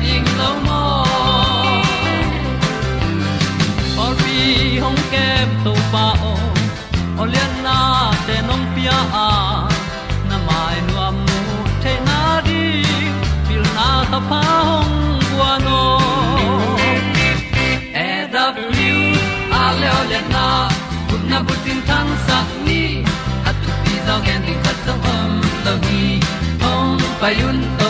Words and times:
pi 0.00 0.12
ta 0.38 0.48
ding 2.04 2.32
or 4.02 4.12
bi 4.20 4.78
hong 4.82 5.00
kem 5.12 5.50
na 7.62 8.12
te 8.26 8.36
nong 8.48 8.66
pia 8.74 8.98
à. 9.12 9.26
a 9.26 9.68
na 10.28 10.36
mai 10.46 10.76
nu 10.86 10.94
amu 11.06 11.40
te 11.82 11.92
na 12.06 12.40
đi, 12.46 12.64
pil 13.48 13.62
na 13.76 13.88
ta 14.12 14.20
pa 14.30 14.42
hong 14.68 14.94
bua 15.30 15.52
no 15.66 15.82
e 18.06 18.08
da 18.34 18.44
blue 18.56 19.04
a 19.60 19.64
le 19.80 19.88
olian 20.00 20.26
na 20.34 20.46
kun 21.08 21.22
na 21.30 21.38
bu 21.46 21.54
tin 21.64 21.78
tan 21.88 22.08
sa 22.26 22.38
ni 22.66 22.82
at 23.48 23.56
tu 23.62 23.70
pi 23.82 23.94
zo 24.06 24.16
gen 24.26 24.40
di 24.46 24.54
khat 24.62 24.76
zo 24.86 24.94
om 25.14 25.30
lo 25.64 25.74
gi 25.84 26.04
hong 26.62 27.89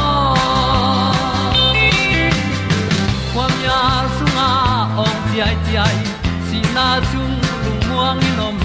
ai, 5.77 5.97
si 6.47 6.59
na 6.75 6.99
chung 7.09 7.35
lu 7.63 7.71
muang 7.87 8.19
ni 8.23 8.31
nom. 8.39 8.57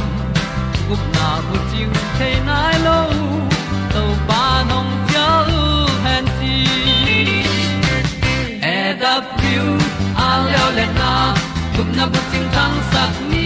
Gup 0.88 1.02
na 1.14 1.28
bu 1.46 1.56
chiu 1.70 1.90
the 2.18 2.30
nai 2.48 2.76
lo 2.86 2.98
to 3.94 4.02
pa 4.28 4.42
nong 4.70 4.90
pia 5.06 5.28
u 5.60 5.62
han 6.04 6.24
ti 6.38 6.54
e 8.74 8.78
da 9.00 9.14
piu 9.38 9.66
a 10.26 10.28
leo 10.46 10.68
le 10.78 10.86
na. 11.00 11.12
Gup 11.76 11.88
na 11.96 12.04
bu 12.12 12.20
ting 12.30 12.48
tang 12.54 12.76
sat 12.92 13.14
ni. 13.30 13.45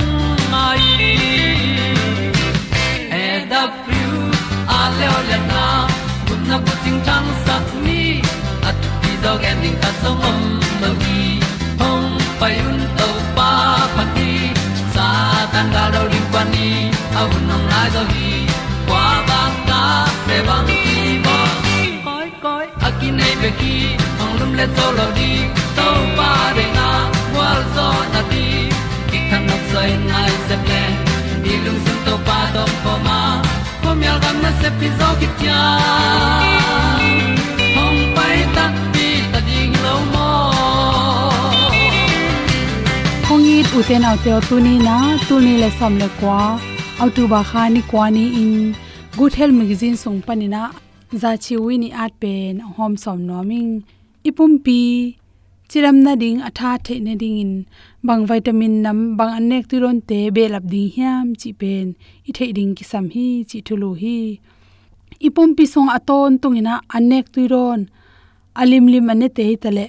e 3.23 3.25
da 3.51 3.61
thru 3.83 4.05
a 4.77 4.79
le 4.97 5.07
le 5.29 5.37
na 5.51 5.63
kun 6.27 6.39
na 6.49 6.57
ko 6.65 6.73
ting 6.83 6.99
tang 7.07 7.29
sat 7.45 7.65
ni 7.85 8.01
at 8.69 8.77
ti 9.01 9.11
dog 9.23 9.41
ending 9.51 9.77
ta 9.83 9.89
song 10.01 10.21
om 10.29 10.39
lo 10.81 10.91
gi 11.03 11.21
hong 11.81 12.09
pai 12.39 12.55
un 12.69 12.79
to 12.99 13.09
pa 13.37 13.51
pa 13.95 14.03
ti 14.15 14.31
sa 14.95 15.07
tan 15.53 15.67
ga 15.75 15.83
do 15.93 16.01
ri 16.11 16.21
pa 16.33 16.41
ni 16.53 16.67
au 17.21 17.29
nong 17.49 17.65
lai 17.71 17.87
do 17.95 18.03
gi 18.13 18.31
kwa 18.87 19.05
ba 19.29 19.41
ta 19.69 19.81
pe 20.27 20.37
bang 20.47 20.69
ki 20.83 20.99
bo 21.25 21.37
koi 22.07 22.29
koi 22.45 22.65
akin 22.87 23.13
nei 23.19 23.33
be 23.41 23.49
ki 23.59 23.75
ong 24.23 24.33
lum 24.39 24.51
le 24.59 24.65
zo 24.77 24.87
lo 24.99 25.07
di 25.17 25.31
to 25.77 25.87
pa 26.17 26.31
de 26.57 26.65
na 26.77 26.87
wa 27.35 27.49
zo 27.75 27.87
na 28.13 28.21
ti 28.31 28.45
ki 29.09 29.19
kan 29.29 29.41
nok 29.49 29.63
sai 29.71 29.91
nai 30.09 30.31
ko 34.31 34.37
myal 34.39 34.43
gam 34.43 34.43
na 34.43 34.51
se 34.61 34.69
pi 34.79 34.87
zo 34.99 35.09
ki 35.19 35.27
tia 35.39 35.59
hong 37.75 38.01
pai 38.15 38.39
ta 38.55 38.65
pi 38.93 39.07
ta 39.31 39.39
ding 39.47 39.75
lo 39.83 39.95
mo 40.13 40.29
kongi 43.27 43.57
uten 43.77 44.03
autte 44.09 44.33
tu 44.47 44.55
ni 44.59 44.75
na 44.87 44.97
tu 45.27 45.39
ni 45.39 45.53
le 45.61 45.69
som 45.79 45.97
le 46.01 46.07
kwa 46.19 46.39
autu 47.03 47.27
ba 47.27 47.41
kha 47.43 47.63
ni 47.69 47.81
kwa 47.81 48.09
ni 48.15 48.25
in. 48.43 48.75
Good 49.17 49.33
health 49.35 49.55
magazine 49.61 49.97
song 49.97 50.21
panina 50.27 50.71
za 51.21 51.31
chi 51.43 51.55
wi 51.63 51.77
ni 51.83 51.89
at 52.03 52.13
pen 52.21 52.59
hom 52.75 52.93
som 53.03 53.19
noming 53.27 53.83
ipum 54.23 54.51
pi 54.65 55.20
chiram 55.71 56.03
na 56.03 56.15
ding, 56.15 56.41
atha 56.41 56.77
the 56.83 56.99
ne 56.99 57.15
ding 57.15 57.37
in. 57.39 57.65
Bang 58.03 58.25
vitamin 58.27 58.81
nam, 58.81 59.15
bang 59.15 59.39
anek 59.39 59.69
tu 59.69 59.79
ron 59.79 60.01
te, 60.01 60.29
be 60.29 60.49
lap 60.49 60.63
ding 60.67 60.91
hiam, 60.91 61.27
chi 61.41 61.53
pen. 61.53 61.95
I 62.27 62.31
the 62.37 62.51
ding 62.51 62.75
ki 62.75 62.83
sam 62.83 63.09
hi, 63.09 63.45
chi 63.49 63.61
thulu 63.61 63.89
hi. 64.01 64.41
Ipum 65.27 65.55
pi 65.55 65.65
song 65.65 65.87
aton 65.87 66.39
tungina 66.39 66.81
anek 66.97 67.31
tu 67.31 67.47
ron 67.47 67.87
alim 68.55 68.87
lim 68.87 69.09
ane 69.09 69.29
te 69.29 69.43
hi 69.47 69.55
tale. 69.55 69.85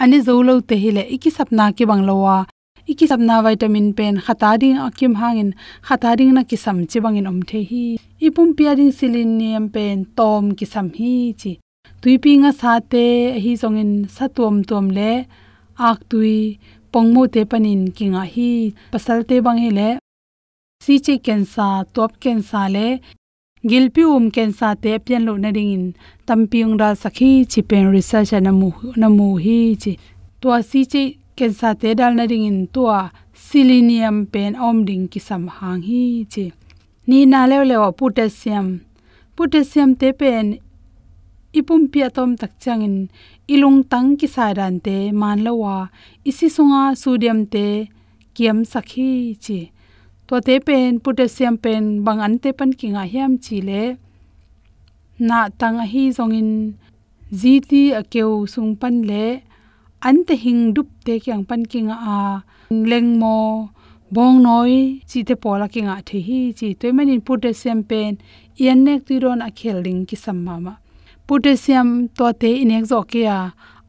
Ani 0.00 0.20
zolo 0.20 0.54
te 0.66 0.76
hi 0.82 0.90
le. 0.96 1.02
Iki 1.16 1.30
sapna 1.36 1.76
ki 1.76 1.84
banglowa 1.84 2.46
iki 2.86 3.06
sapna 3.06 3.42
vitamin 3.44 3.92
pen. 3.92 4.16
Khata 4.26 4.58
ding 4.58 4.78
akim 4.78 5.14
hangin 5.20 5.52
khata 5.86 6.16
ding 6.16 6.32
na 6.32 6.42
ki 6.44 6.56
sam 6.56 6.86
chi 6.86 7.00
bangin 7.04 7.26
om 7.26 7.40
the 7.42 7.62
hi. 7.70 7.84
Ipum 8.26 8.56
pi 8.56 8.74
ding 8.74 8.92
selenium 8.92 9.68
pen. 9.74 10.06
Tom 10.16 10.54
ki 10.54 10.64
sam 10.64 10.88
hi, 10.98 11.34
chi 11.40 11.58
tuipi 12.00 12.32
nga 12.42 12.52
sa 12.60 12.72
te 12.92 13.04
hi 13.42 13.52
zongin 13.62 13.92
satom 14.16 14.56
tom 14.68 14.86
le 14.96 15.12
ak 15.88 15.98
tui 16.10 16.36
pongmo 16.92 17.22
te 17.34 17.42
panin 17.50 17.82
kinga 17.96 18.24
hi 18.34 18.50
pasal 18.92 19.18
te 19.28 19.36
bang 19.44 19.60
hi 19.64 19.70
le 19.78 19.88
si 20.84 20.94
che 21.04 21.14
kensa 21.26 21.68
top 21.94 22.10
kensa 22.22 22.62
le 22.74 22.86
gilpi 23.70 24.02
um 24.14 24.24
kensa 24.36 24.68
te 24.82 24.92
pian 25.04 25.22
lo 25.28 25.32
na 25.42 25.50
ring 25.56 25.72
in 25.76 25.86
tampiung 26.28 26.74
ra 26.80 26.90
sakhi 27.02 27.30
chi 27.52 27.60
pen 27.70 27.86
research 27.96 28.32
na 28.46 28.52
mu 28.60 28.68
na 29.00 29.08
mu 29.16 29.28
hi 29.44 29.58
chi 29.82 29.92
to 30.40 30.48
si 30.70 30.80
che 30.92 31.02
kensa 31.38 31.70
te 31.80 31.88
dal 31.98 32.12
na 32.18 32.24
ring 32.30 32.46
in 32.50 32.60
to 32.74 32.82
selenium 33.46 34.18
pen 34.32 34.52
om 34.68 34.78
ding 34.88 35.04
ki 35.12 35.20
sam 35.28 35.42
hang 35.56 35.82
hi 35.88 36.02
chi 36.32 36.44
ni 37.08 37.18
na 37.32 37.40
le 37.50 37.56
le 37.70 37.76
potassium 37.98 38.66
potassium 39.36 39.90
te 40.00 40.08
pen 40.20 40.46
ipum 41.58 41.82
pia 41.92 42.08
tom 42.16 42.30
tak 42.40 42.52
changin 42.62 42.96
ilung 43.54 43.80
tang 43.92 44.08
ki 44.20 44.28
sa 44.34 44.46
dan 44.58 44.74
te 44.86 44.96
man 45.20 45.38
lawa 45.46 45.76
isi 46.28 46.46
sunga 46.56 46.82
sodium 47.02 47.40
te 47.54 47.66
kiam 48.36 48.58
sakhi 48.72 49.10
chi 49.44 49.58
to 50.26 50.34
te 50.46 50.54
pen 50.66 50.90
potassium 51.04 51.54
pen 51.64 51.82
bang 52.04 52.20
an 52.26 52.34
te 52.42 52.50
pan 52.58 52.70
kinga 52.80 53.02
hiam 53.12 53.32
chi 53.44 53.56
le 53.68 53.82
na 55.28 55.38
tang 55.60 55.78
hi 55.92 56.02
zongin 56.16 56.50
ziti 57.40 57.82
akeu 58.00 58.32
sung 58.52 58.72
pan 58.80 58.94
le 59.10 59.24
an 60.08 60.16
te 60.26 60.34
hing 60.44 60.62
dup 60.74 60.88
te 61.06 61.14
kyang 61.24 61.44
pan 61.48 61.62
kinga 61.72 61.96
a 62.14 62.18
leng 62.90 63.10
mo 63.22 63.36
bong 64.14 64.36
noi 64.46 64.74
chi 65.10 65.20
te 65.28 65.34
pola 65.42 65.66
kinga 65.74 65.94
the 66.08 66.18
hi 66.28 66.40
chi 66.58 66.68
toy 66.80 66.92
manin 66.96 67.20
potassium 67.26 67.80
pen 67.90 68.12
yan 68.64 68.78
nek 68.86 69.00
ti 69.06 69.14
ron 69.22 69.40
a 69.48 69.50
khel 69.58 69.78
ding 69.86 70.02
ki 70.08 70.16
samma 70.24 70.54
ma 70.64 70.74
potassium 71.28 71.88
to 72.16 72.26
te 72.40 72.50
inek 72.62 72.84
zo 72.90 73.00
ke 73.12 73.22
a 73.38 73.40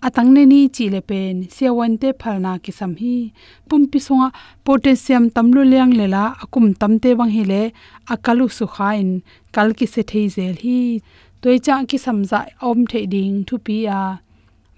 atang 0.06 0.30
ne 0.36 0.44
ni 0.52 0.62
chi 0.76 0.86
le 0.94 1.02
pen. 1.10 1.36
Se 1.56 1.68
wan 1.78 1.94
te 2.02 2.10
phalna 2.22 2.52
ki 2.64 2.72
sam 2.80 2.92
hi. 3.02 3.16
Pumpi 3.70 4.00
songa 4.06 4.30
potassium 4.66 5.24
tamlu 5.36 5.62
liang 5.72 5.94
lela 6.00 6.24
akum 6.44 6.66
tamte 6.82 7.10
wang 7.18 7.32
hi 7.38 7.44
le, 7.52 7.62
akalu 8.14 8.46
su 8.58 8.66
khain. 8.76 9.10
Kal 9.54 9.70
ki 9.78 9.86
se 9.94 10.02
thei 10.10 10.26
zel 10.36 10.56
hi. 10.64 10.80
Toi 11.42 11.58
cha 11.66 11.76
ki 11.90 11.98
samza 12.06 12.40
om 12.70 12.80
the 12.92 13.02
ding 13.14 13.36
thu 13.48 13.56
pi 13.66 13.78
a. 14.00 14.02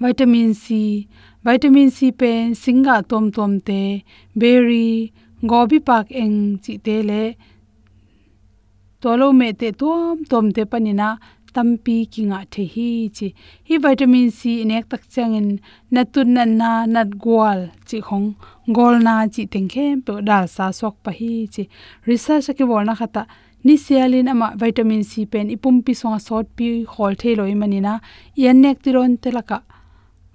Vitamin 0.02 0.54
c. 0.54 1.08
Vitamin 1.46 1.90
c 1.98 2.12
pen, 2.20 2.56
singa 2.62 2.96
tom 3.10 3.32
tom 3.32 3.60
te. 3.68 3.82
Berry 4.40 5.12
gobi 5.50 5.80
pak 5.80 6.06
eng 6.24 6.60
chi 6.64 6.74
te 6.86 6.96
le. 7.10 7.24
Tolo 9.02 9.28
me 9.40 9.50
te 9.60 9.70
tom 9.72 10.26
tom 10.32 10.46
te 10.56 10.64
panina 10.72 11.10
tampi 11.56 11.96
kinga 12.14 12.40
the 12.54 12.64
hi 12.74 13.10
chi. 13.18 13.28
Hi 13.68 13.78
vitamin 13.86 14.32
c 14.32 14.40
inek 14.64 14.86
tak 14.92 15.04
changin 15.14 15.60
natun 15.94 16.28
na 16.36 16.44
na 16.46 16.72
nat 16.86 17.10
gwal 17.24 17.62
chi 17.88 17.98
khong 18.08 18.28
gol 18.76 18.96
na 19.08 19.14
chi 19.34 19.44
tengkhe 19.54 19.86
pe 20.06 20.14
dal 20.28 20.46
sa 20.56 20.66
sok 20.80 20.96
pa 21.04 21.12
hi 21.20 21.32
chi. 21.54 21.64
Research 22.10 22.50
ke 22.58 22.64
bol 22.70 22.84
na 22.86 22.94
khata. 23.00 23.24
Ni 23.66 23.76
sialin 23.86 24.32
ama 24.32 24.48
vitamin 24.62 25.04
c 25.04 25.26
pen 25.32 25.50
ipum 25.56 25.76
pi 25.86 25.94
songa 26.00 26.20
sot 26.28 26.46
pi 26.58 26.68
hol 26.94 27.14
the 27.22 27.36
loi 27.40 27.54
manina 27.62 27.94
yan 28.44 28.62
nek 28.64 28.78
tiron 28.84 29.14
telaka 29.24 29.60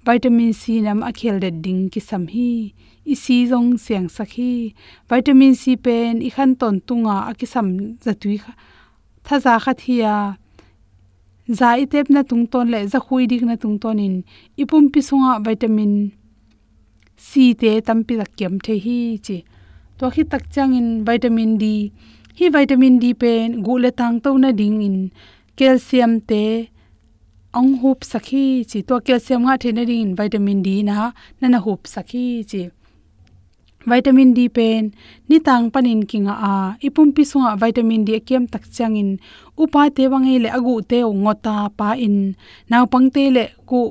vitamin 0.05 0.53
c 0.53 0.81
nam 0.85 0.99
a 1.09 1.11
khel 1.17 1.39
de 1.43 1.49
ding 1.63 1.89
ki 1.93 1.99
sam 2.09 2.23
hi. 2.33 2.73
I 3.13 3.15
si 3.23 3.37
jong 3.49 3.69
siang 3.83 4.07
sakhi 4.15 4.73
vitamin 5.09 5.53
c 5.61 5.75
pen 5.85 6.21
i 6.27 6.29
khan 6.35 6.51
ton 6.59 6.75
tunga 6.87 7.15
akisam 7.29 7.53
sam 7.53 7.67
zatui 8.03 8.37
kha. 8.43 8.53
Thaza 9.25 9.53
kha 9.63 9.73
thia 9.81 10.13
za 11.47 11.69
i 11.77 11.85
tep 11.85 12.09
na 12.09 12.21
tung 12.23 12.45
ton 12.51 12.67
le 12.73 12.79
za 12.91 12.99
khui 13.05 13.27
dik 13.31 13.43
na 13.49 13.55
tung 13.55 13.77
ton 13.79 13.99
in. 13.99 14.15
Ipum 14.61 14.89
pi 14.93 14.99
sunga 15.07 15.31
vitamin 15.45 16.11
c 17.17 17.53
te 17.61 17.81
tampi 17.87 18.13
la 18.21 18.25
kem 18.37 18.53
the 18.65 18.73
hi 18.85 18.99
chi. 19.25 19.37
To 19.97 20.09
khi 20.13 20.23
tak 20.31 20.43
chang 20.53 20.73
in 20.79 20.87
vitamin 21.07 21.57
d. 21.57 21.65
Hi 22.37 22.45
vitamin 22.49 22.99
d 22.99 23.13
pen, 23.13 23.63
gu 23.65 23.73
le 23.83 23.91
tang 23.91 24.19
to 24.23 24.37
na 24.37 24.51
ding 24.51 24.81
in. 24.87 24.97
Calcium 25.57 26.13
te 26.29 26.43
ong 27.53 27.73
hup 27.81 27.99
sakhi 28.11 28.45
chi. 28.69 28.79
To 28.87 28.99
calcium 29.07 29.41
nga 29.45 29.55
the 29.61 29.71
na 29.71 29.83
rin 29.89 30.09
vitamin 30.19 30.59
d 30.65 30.83
na 30.83 31.11
na 31.39 31.47
na 31.47 31.59
hup 31.65 31.81
sakhi 31.93 32.25
chi 32.49 32.61
vitamin 33.89 34.29
d 34.37 34.39
pen 34.57 34.83
ni 35.29 35.37
tang 35.47 35.65
panin 35.73 36.01
kinga 36.09 36.35
a, 36.51 36.53
ipum 36.85 37.07
pi 37.15 37.23
sunga 37.31 37.51
vitamin 37.61 38.01
d 38.07 38.09
kem 38.27 38.43
tak 38.53 38.63
changin, 38.75 39.09
upa 39.61 39.81
te 39.95 40.03
wangi 40.11 40.35
le 40.43 40.49
agu 40.57 40.75
te 40.91 40.99
ngota 41.23 41.55
pa 41.77 41.89
in. 42.07 42.17
Naw 42.69 42.83
pang 42.91 43.07
te 43.15 43.23
le 43.35 43.43
ku 43.69 43.81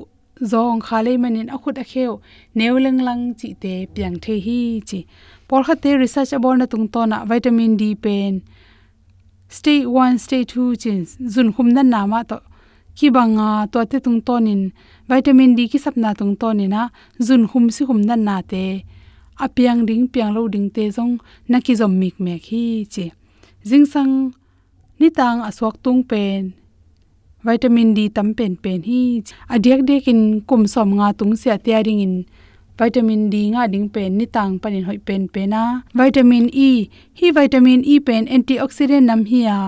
zong 0.51 0.79
khale 0.87 1.13
manin 1.21 1.47
akhut 1.55 1.77
a 1.83 1.85
kheu 1.91 2.13
neuleng 2.57 2.99
lang 3.07 3.23
chi 3.39 3.49
te 3.61 3.73
piang 3.93 4.17
the 4.23 4.35
hi 4.45 4.59
chi. 4.89 4.99
Por 5.47 5.61
kha 5.67 5.75
te 5.83 5.89
research 6.01 6.31
abol 6.37 6.55
na 6.59 6.65
tung 6.71 6.87
to 6.93 7.01
na 7.11 7.17
vitamin 7.29 7.73
d 7.81 7.83
pen. 8.03 8.33
Stage 9.57 9.85
1 9.85 10.17
stage 10.23 10.53
2 10.53 10.75
chin 10.81 10.99
zun 11.33 11.49
khum 11.55 11.69
na 11.75 11.81
nama 11.93 12.19
to, 12.29 12.37
ki 12.97 13.07
banga 13.15 13.49
to 13.71 13.79
te 13.91 13.97
tung 14.05 14.19
tonin 14.27 14.61
vitamin 15.09 15.51
d 15.57 15.59
ki 15.71 15.77
sapna 15.83 16.09
tung 16.19 16.33
tonina 16.41 16.81
zun 17.27 17.43
khum 17.49 17.65
si 17.75 17.81
khum 17.87 18.01
na 18.07 18.15
na 18.27 18.37
te 18.51 18.65
apiang 19.43 19.85
ding, 19.87 20.07
piang 20.13 20.31
lo 20.35 20.47
ding 20.47 20.69
te 20.75 20.83
zong 20.97 21.13
na 21.47 21.57
ki 21.65 21.73
zom 21.79 21.93
mik 22.01 22.15
me 22.19 22.35
khi 22.45 22.85
che 22.93 23.05
jing 23.63 23.85
sang, 23.93 24.13
ni 24.99 25.09
tang 25.09 25.39
aswak 25.49 25.75
tung 25.83 26.01
pen, 26.09 26.53
vitamin 27.45 27.93
d 27.97 27.99
tam 28.15 28.33
pen 28.37 28.53
pen 28.63 28.79
hi 28.89 29.21
adiak 29.53 29.81
dek 29.89 30.07
in 30.11 30.21
kum 30.49 30.63
som 30.73 30.89
nga 30.97 31.07
tung 31.19 31.33
se 31.41 31.49
tia 31.63 31.79
ring 31.85 32.01
in 32.05 32.15
vitamin 32.79 33.29
d 33.31 33.35
nga 33.53 33.63
ding 33.73 33.87
pen, 33.93 34.17
ni 34.17 34.25
tang 34.35 34.59
panin 34.61 34.83
hoi 34.87 34.99
pen 35.07 35.23
pe 35.33 35.41
na 35.53 35.61
vitamin 35.99 36.45
e 36.67 36.71
hi 37.17 37.27
vitamin 37.37 37.81
e 37.93 37.95
pen 38.07 38.23
antioxidant 38.35 39.05
nam 39.09 39.21
hi 39.29 39.39
a. 39.57 39.59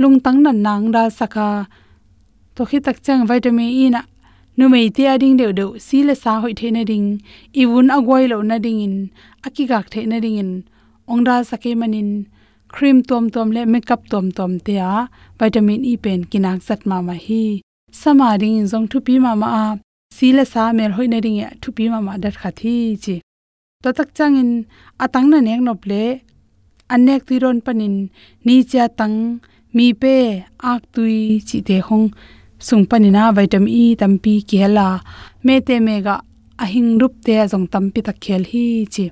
Lung 0.00 0.16
tang 0.24 0.38
nan 0.44 0.58
nang 0.66 0.84
da 0.94 1.02
saka. 1.18 1.48
To 2.54 2.62
khi 2.68 2.78
tak 2.86 3.02
chang 3.04 3.22
vitamin 3.30 3.70
e 3.82 3.84
na 3.94 4.00
nu 4.56 4.64
mei 4.72 4.86
te 4.96 5.02
ading 5.12 5.36
deu 5.40 5.52
deu 5.58 5.70
si 5.86 5.98
le 6.08 6.14
sa 6.22 6.32
hoi 6.42 6.52
the 6.58 6.68
na 6.76 6.82
ding 6.90 7.08
i 7.60 7.62
wun 7.70 7.88
agoi 7.96 8.24
lo 8.32 8.38
na 8.50 8.56
ding 8.64 8.80
in 8.86 8.96
aki 9.46 9.64
gak 9.70 9.86
the 9.92 10.00
na 10.10 10.18
ding 10.24 10.38
in 10.42 10.50
ongda 11.12 11.36
sake 11.50 11.70
manin 11.80 12.10
cream 12.74 12.98
tom 13.08 13.24
tom 13.34 13.48
le 13.56 13.62
makeup 13.72 14.02
tom 14.12 14.26
tom 14.36 14.52
te 14.66 14.74
a 14.92 14.94
vitamin 15.38 15.82
e 15.92 15.94
pen 16.04 16.20
kinak 16.30 16.58
sat 16.66 16.80
ma 16.90 16.98
ma 17.08 17.16
hi 17.26 17.44
sama 18.00 18.28
ding 18.42 18.58
jong 18.70 18.86
thu 18.90 18.98
pi 19.06 19.14
ma 19.24 19.32
ma 19.42 19.48
a 19.62 19.66
si 20.16 20.28
le 20.36 20.44
sa 20.52 20.62
mel 20.78 20.92
hoi 20.96 21.06
na 21.12 21.18
ding 21.24 21.38
ya 21.42 21.48
thu 21.62 21.68
pi 21.76 21.84
ma 21.92 21.98
ma 22.06 22.12
dat 22.22 22.34
kha 22.40 22.50
thi 22.60 22.74
chi 23.04 23.16
to 23.82 23.88
tak 23.98 24.08
chang 24.16 24.34
in 24.42 24.50
atang 25.04 25.26
na 25.32 25.38
nek 25.46 25.60
nop 25.66 25.80
le 25.90 26.04
anek 26.94 27.22
ti 27.28 27.34
ron 27.42 27.58
panin 27.66 27.94
ni 28.46 28.56
cha 28.70 28.84
tang 28.98 29.16
mi 29.76 29.86
pe 30.02 30.16
ak 30.70 30.82
tui 30.94 31.18
chi 31.48 31.58
te 31.68 31.76
hong 31.88 32.06
sungpanina 32.66 33.22
vitamin 33.36 33.74
e 33.82 33.84
tampi 34.00 34.34
kihela 34.48 34.86
mete 35.44 35.76
mega 35.86 36.14
ahing 36.62 36.92
rup 37.00 37.14
te 37.26 37.34
jong 37.52 37.66
tampi 37.72 38.00
ta 38.06 38.12
khel 38.24 38.42
hi 38.50 38.64
chi. 38.94 39.04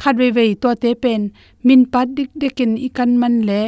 Khat 0.00 0.14
ve 0.36 0.44
to 0.62 0.68
te 0.82 0.90
pen. 1.02 1.22
Min 1.66 1.80
pat 1.92 2.08
dik 2.16 2.30
dekin 2.40 2.72
ikan 2.86 3.10
man 3.20 3.34
le. 3.48 3.62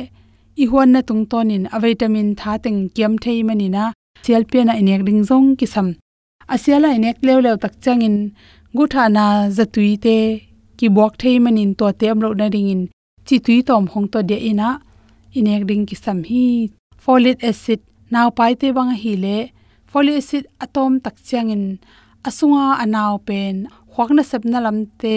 I 0.62 0.64
huan 0.70 0.88
na 0.92 1.00
tung 1.08 1.24
tonin. 1.30 1.64
A 1.74 1.76
vitamin 1.84 2.28
tha 2.40 2.52
teng 2.64 2.80
kiam 2.94 3.12
thei 3.22 3.38
manina. 3.48 3.84
Sial 4.24 4.44
pe 4.50 4.58
na 4.64 4.72
inek 4.80 5.02
ding 5.06 5.22
jong 5.28 5.48
kisam. 5.58 5.88
Asiala 6.54 6.88
inek 6.98 7.16
lew 7.26 7.38
lew 7.44 7.56
tak 7.62 7.74
changin. 7.84 8.16
Gutha 8.76 9.04
na 9.16 9.26
zatui 9.56 9.92
te 10.04 10.16
ki 10.78 10.86
bok 10.96 11.12
thei 11.20 11.36
manin 11.44 11.70
to 11.78 11.86
te 11.98 12.06
amlo 12.12 12.28
na 12.40 12.46
ring 12.54 12.70
in 12.74 12.82
chi 13.26 13.36
tui 13.44 13.58
tom 13.68 13.84
hong 13.92 14.08
to 14.12 14.18
de 14.30 14.36
ina. 14.50 14.68
Inek 15.38 15.62
ding 15.68 15.84
kisam 15.88 16.18
hi. 16.30 16.44
Folic 17.02 17.38
acid 17.50 17.80
naw 18.12 18.28
pai 18.38 18.52
te 18.60 18.68
bang 18.76 18.92
hi 19.02 19.12
le 19.24 19.36
folic 19.90 20.16
acid 20.22 20.44
atom 20.64 20.92
tak 21.04 21.16
chiang 21.26 21.50
in 21.56 21.64
asunga 22.28 22.66
anaw 22.82 23.12
pen 23.28 23.54
khwakna 23.92 24.22
sapna 24.30 24.58
lamte 24.66 25.16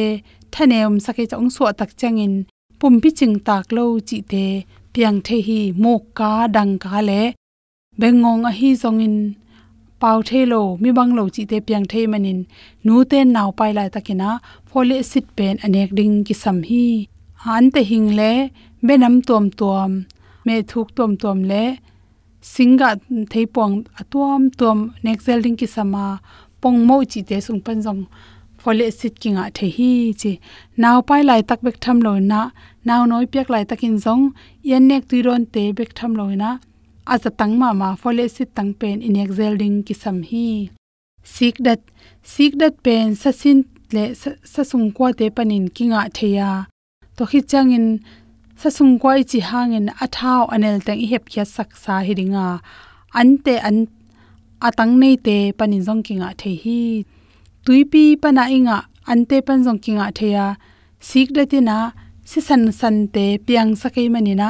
thaneum 0.53 0.93
sake 1.05 1.23
chong 1.31 1.49
so 1.55 1.63
tak 1.79 1.91
chiang 1.99 2.17
changin 2.17 2.33
pumpi 2.79 3.09
ching 3.19 3.35
tak 3.47 3.65
lo 3.75 3.85
chi 4.07 4.17
te 4.31 4.45
piang 4.93 5.17
the 5.25 5.37
hi 5.47 5.59
mo 5.83 5.93
ka 6.17 6.31
dang 6.55 6.73
ka 6.83 6.99
le 7.09 7.21
bengong 7.99 8.43
a 8.49 8.51
hi 8.59 8.69
zong 8.81 8.99
in 9.07 9.17
pau 10.01 10.17
the 10.27 10.39
lo 10.51 10.61
mi 10.81 10.89
bang 10.97 11.11
lo 11.17 11.23
chi 11.35 11.43
te 11.51 11.57
piang 11.67 11.85
the 11.91 12.01
manin 12.11 12.39
nu 12.85 12.95
te 13.11 13.19
naw 13.35 13.49
pai 13.59 13.71
lai 13.77 13.89
takina 13.95 14.29
folic 14.69 15.01
acid 15.03 15.25
pen 15.37 15.55
anek 15.65 15.89
ding 15.97 16.15
ki 16.27 16.35
sam 16.43 16.57
hi 16.69 16.85
han 17.43 17.63
te 17.73 17.81
hing 17.89 18.09
le 18.19 18.31
benam 18.87 19.15
tom 19.27 19.45
tom 19.59 19.91
me 20.45 20.55
thuk 20.69 20.87
tom 20.97 21.11
tom 21.21 21.39
le 21.51 21.63
singa 22.41 22.89
thei 23.31 23.45
pong 23.45 23.75
atuam 23.99 24.49
tom 24.59 24.77
next 25.03 25.25
building 25.27 25.55
ki 25.59 25.67
sama 25.75 26.19
pong 26.61 26.85
mo 26.87 26.95
chi 27.11 27.21
te 27.29 27.37
sung 27.45 27.61
pan 27.65 27.81
jong 27.85 28.01
folic 28.61 28.87
acid 28.91 29.13
kinga 29.21 29.43
the 29.57 29.67
hi 29.75 29.91
chi. 30.21 30.31
Naw 30.81 30.97
pai 31.07 31.21
lai 31.29 31.41
tak 31.49 31.59
bek 31.65 31.77
tham 31.83 31.97
lo 32.05 32.13
na 32.31 32.41
naw 32.87 33.01
noi 33.11 33.25
pek 33.33 33.49
lai 33.53 33.63
takin 33.69 33.95
jong 34.03 34.23
yen 34.69 34.83
nek 34.89 35.03
tu 35.09 35.17
ron 35.27 35.43
te 35.53 35.63
bek 35.77 35.91
tham 35.97 36.11
lo 36.19 36.25
na 36.41 36.49
aza 37.13 37.29
tang 37.39 37.53
ma 37.61 37.69
ma 37.81 37.89
folic 38.01 38.25
acid 38.29 38.49
tang 38.57 38.71
pen 38.79 38.97
in 39.07 39.15
exhale 39.23 39.57
ding 39.61 39.77
ki 39.87 39.93
sam 40.01 40.17
hi. 40.29 40.47
Sik 41.35 41.55
dat 41.65 41.81
sik 42.33 42.51
dat 42.61 42.73
pen 42.85 43.15
sa 43.21 43.31
sin 43.41 43.59
le 43.95 44.03
sa 44.53 44.61
sung 44.69 44.87
kwa 44.95 45.07
te 45.19 45.25
panin 45.35 45.65
ki 45.67 45.73
kinga 45.75 46.01
theya 46.17 46.49
to 47.15 47.23
khi 47.29 47.39
changin 47.51 47.85
sa 48.59 48.67
sung 48.67 48.99
kwa 49.01 49.13
chi 49.29 49.39
hangin 49.49 49.87
athau 50.03 50.43
anel 50.53 50.77
tang 50.85 50.99
i 51.05 51.07
hep 51.11 51.23
khya 51.31 51.43
sak 51.55 51.69
sa 51.83 51.93
hiringa 52.07 52.47
ante 53.19 53.55
an, 53.67 53.77
atang 54.67 54.93
nei 55.01 55.15
te 55.25 55.37
panin 55.57 55.81
jong 55.87 56.01
kinga 56.07 56.29
the 56.41 56.51
hi. 56.63 56.81
Tuipi 57.65 58.03
pana 58.21 58.43
inga 58.57 58.77
ante 59.11 59.37
pan 59.47 59.63
jong 59.65 59.79
kinga 59.83 60.07
theya 60.17 60.45
sik 61.07 61.29
datina 61.35 61.77
si 62.29 62.39
san 62.47 62.63
san 62.79 62.97
te 63.13 63.25
piang 63.45 63.71
sakai 63.81 64.07
manina 64.13 64.49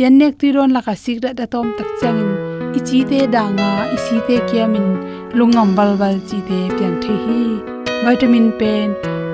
yan 0.00 0.14
nek 0.18 0.32
ti 0.40 0.48
ron 0.56 0.72
laka 0.76 0.94
sik 1.04 1.18
da 1.24 1.30
da 1.38 1.44
tom 1.52 1.68
tak 1.76 1.90
changin 2.00 2.30
ichi 2.78 2.98
te 3.10 3.18
danga 3.34 3.70
isi 3.94 4.16
te 4.26 4.36
kiamin 4.48 4.88
lungam 5.36 5.70
bal 5.76 5.92
bal 6.00 6.16
chi 6.28 6.38
te 6.48 6.58
piang 6.76 6.96
the 7.04 7.12
hi. 7.24 7.40
Vitamin 8.04 8.46
pen, 8.58 8.88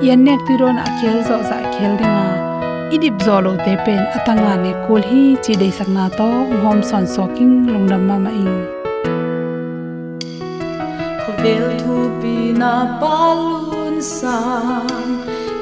yan 0.07 0.21
nek 0.27 0.41
ti 0.47 0.55
ron 0.61 0.77
akhel 0.87 1.17
zo 1.29 1.37
za 1.49 1.59
khel 1.75 1.95
dinga 2.03 2.50
idip 2.97 3.17
zolo 3.27 3.53
te 3.65 3.73
pen 3.85 4.03
atanga 4.19 4.55
ne 4.65 4.73
kol 4.87 5.03
hi 5.11 5.23
chi 5.45 5.55
dei 5.63 5.73
sakna 5.79 6.05
to, 6.19 6.29
hom 6.63 6.79
son 6.91 7.05
soking 7.15 7.55
lungnam 7.73 8.03
ma 8.11 8.17
ma 8.25 8.33
i. 8.45 8.59
Vel 11.45 11.69
thu 11.81 11.99
pi 12.21 12.35
na 12.61 12.73
palun 13.01 13.97
sang, 14.17 15.15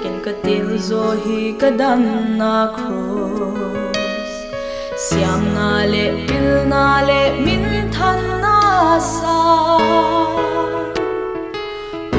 ken 0.02 0.16
ka 0.24 0.32
til 0.44 0.68
zo 0.88 1.04
hi 1.24 1.38
ka 1.60 1.70
dan 1.80 2.02
na 2.40 2.54
cross 2.76 4.32
siam 5.06 5.42
na 5.56 5.68
le, 5.92 6.04
pil 6.26 6.48
na 6.72 6.86
le, 7.08 7.20
min 7.44 7.66
than 7.94 8.20
na 8.44 8.58
sa. 9.12 9.38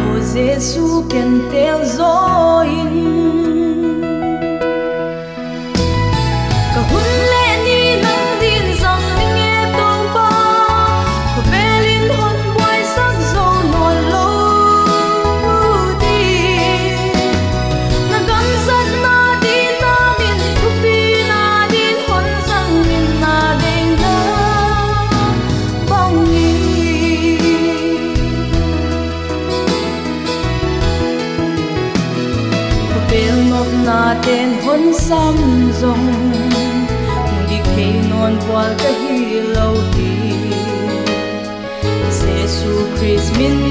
O 0.03 0.05
jesu, 0.33 0.85
ken 1.11 1.31
tel 1.51 1.83
zo 1.97 2.13
in 2.77 3.28
Мен 43.39 43.68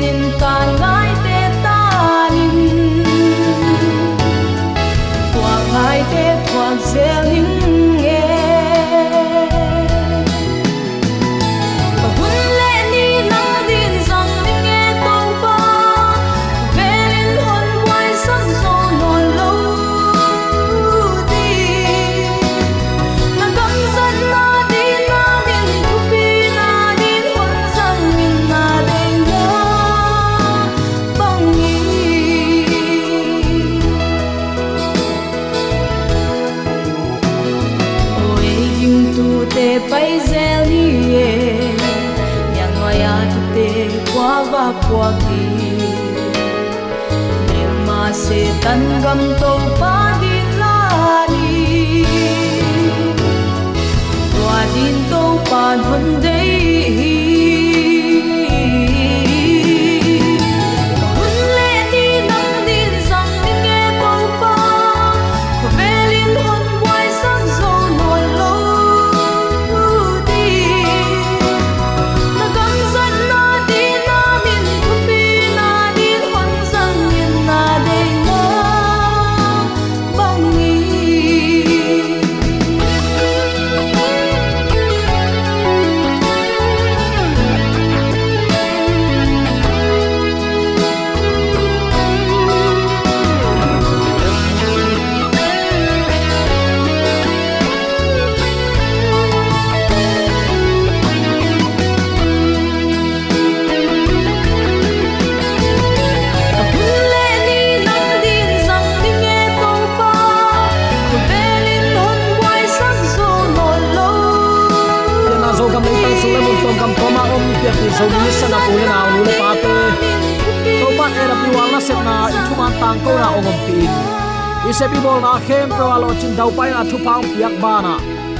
sepi 124.78 124.98
bol 125.04 125.18
na 125.24 125.32
khem 125.46 125.68
pro 125.76 125.86
alo 125.96 126.08
chin 126.20 126.32
dau 126.38 126.50
pai 126.56 126.70
na 126.70 126.80
thu 126.90 126.96
paung 127.06 127.28
piak 127.34 127.54
bana 127.62 127.96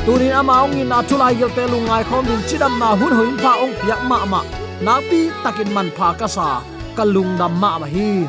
tunin 0.08 0.32
ama 0.32 0.64
ong 0.64 0.80
in 0.80 0.88
na 0.88 1.04
thulai 1.04 1.36
gel 1.36 1.52
te 1.56 1.64
lungai 1.72 2.02
khom 2.08 2.24
din 2.24 2.40
chidam 2.48 2.74
na 2.80 2.96
hun 2.96 3.12
hoin 3.18 3.36
pha 3.42 3.52
ong 3.64 3.74
piak 3.80 4.00
ma 4.10 4.18
ma. 4.32 4.40
Na 4.80 4.94
pi 5.08 5.20
takin 5.44 5.68
man 5.76 5.88
pha 5.96 6.08
ka 6.20 6.28
sa. 6.36 6.48
Kalung 6.96 7.36
dam 7.40 7.52
ma 7.62 7.70
ma 7.82 7.86
hi. 7.94 8.24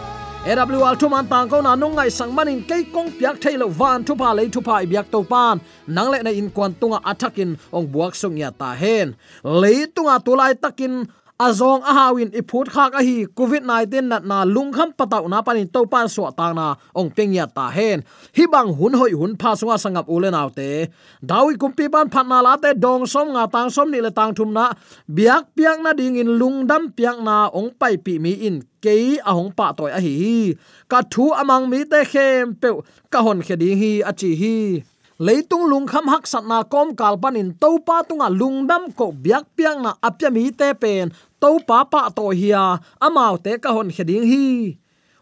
AWL 0.49 0.95
thu 0.99 1.07
man 1.13 1.25
tang 1.31 1.47
ko 1.51 1.57
na 1.63 1.71
nung 1.79 1.95
ngai 1.95 2.11
sang 2.17 2.31
manin 2.35 2.59
kei 2.69 2.83
kong 2.95 3.09
piak 3.17 3.35
thailo 3.43 3.67
van 3.79 4.03
thu 4.07 4.13
pa 4.21 4.29
le 4.37 4.43
thu 4.53 4.59
pa 4.67 4.75
biak 4.91 5.07
to 5.13 5.19
pan. 5.31 5.55
Nang 5.95 6.09
le 6.11 6.19
na 6.25 6.31
in 6.39 6.49
kwan 6.55 6.71
tunga 6.79 6.99
athakin 7.11 7.51
ong 7.75 7.87
buak 7.93 8.13
sung 8.21 8.35
ya 8.41 8.49
ta 8.61 8.69
hen. 8.81 9.07
Le 9.61 9.73
tunga 9.95 10.15
tulai 10.25 10.53
takin 10.63 10.93
azong 11.39 11.79
a 11.87 11.91
hawin 11.95 12.35
i 12.35 12.41
phut 12.43 12.67
khak 12.67 12.91
a 12.99 13.01
hi 13.07 13.23
covid 13.37 13.63
19 13.63 14.11
nat 14.11 14.23
na 14.27 14.43
lungkham 14.43 14.91
pataw 14.91 15.23
na 15.31 15.39
panin 15.39 15.71
to 15.71 15.87
pan 15.87 16.11
so 16.11 16.27
ta 16.35 16.51
na 16.51 16.75
ong 16.91 17.07
peng 17.15 17.31
ya 17.31 17.47
ta 17.47 17.71
hen. 17.71 18.03
Hi 18.35 18.43
bang 18.51 18.69
hun 18.75 18.93
hoi 18.99 19.15
hun 19.15 19.39
pha 19.39 19.55
sunga 19.55 19.79
sangap 19.79 20.05
ulen 20.11 20.35
autte. 20.35 20.91
Dawi 21.23 21.55
kumpi 21.55 21.87
ban 21.87 22.11
phat 22.11 22.27
na 22.27 22.43
la 22.43 22.53
te 22.59 22.75
dong 22.75 23.07
som 23.07 23.31
nga 23.31 23.47
tang 23.47 23.71
som 23.71 23.87
ni 23.87 24.03
le 24.03 24.11
tang 24.11 24.35
thum 24.35 24.51
na. 24.51 24.75
Biak 25.07 25.55
piak 25.55 25.79
na 25.79 25.95
ding 25.95 26.19
in 26.19 26.35
lungdam 26.39 26.91
piak 26.91 27.23
na 27.23 27.47
ong 27.55 27.71
pai 27.79 27.95
pi 27.95 28.19
mi 28.19 28.35
in 28.47 28.59
ke 28.83 29.23
a 29.23 29.31
hong 29.31 29.55
pa 29.55 29.71
toy 29.71 29.95
a 29.95 29.99
hi. 30.03 30.51
Ka 30.91 30.99
thu 31.07 31.31
amang 31.31 31.71
mi 31.71 31.87
te 31.87 32.03
khem 32.11 32.51
pe 32.59 32.67
ka 33.07 33.19
hon 33.23 33.39
khedi 33.47 33.69
hi 33.79 33.91
a 34.09 34.11
chi 34.11 34.31
hi 34.41 34.55
leitung 35.19 35.67
lungkham 35.67 36.07
hak 36.07 36.23
satna 36.23 36.63
kom 36.63 36.95
kalpanin 36.95 37.51
topa 37.59 38.07
tunga 38.07 38.31
lungdam 38.31 38.87
ko 38.95 39.11
biak 39.11 39.51
piang 39.51 39.83
na 39.83 39.91
apya 39.99 40.31
mi 40.31 40.47
te 40.47 40.71
pen 40.71 41.11
to 41.43 41.59
pa 41.67 41.83
pa 41.83 42.07
to 42.07 42.31
hiya 42.31 42.79
amau 43.03 43.35
te 43.35 43.59
ka 43.59 43.75
hon 43.75 43.91
heding 43.91 44.23
hi. 44.23 44.79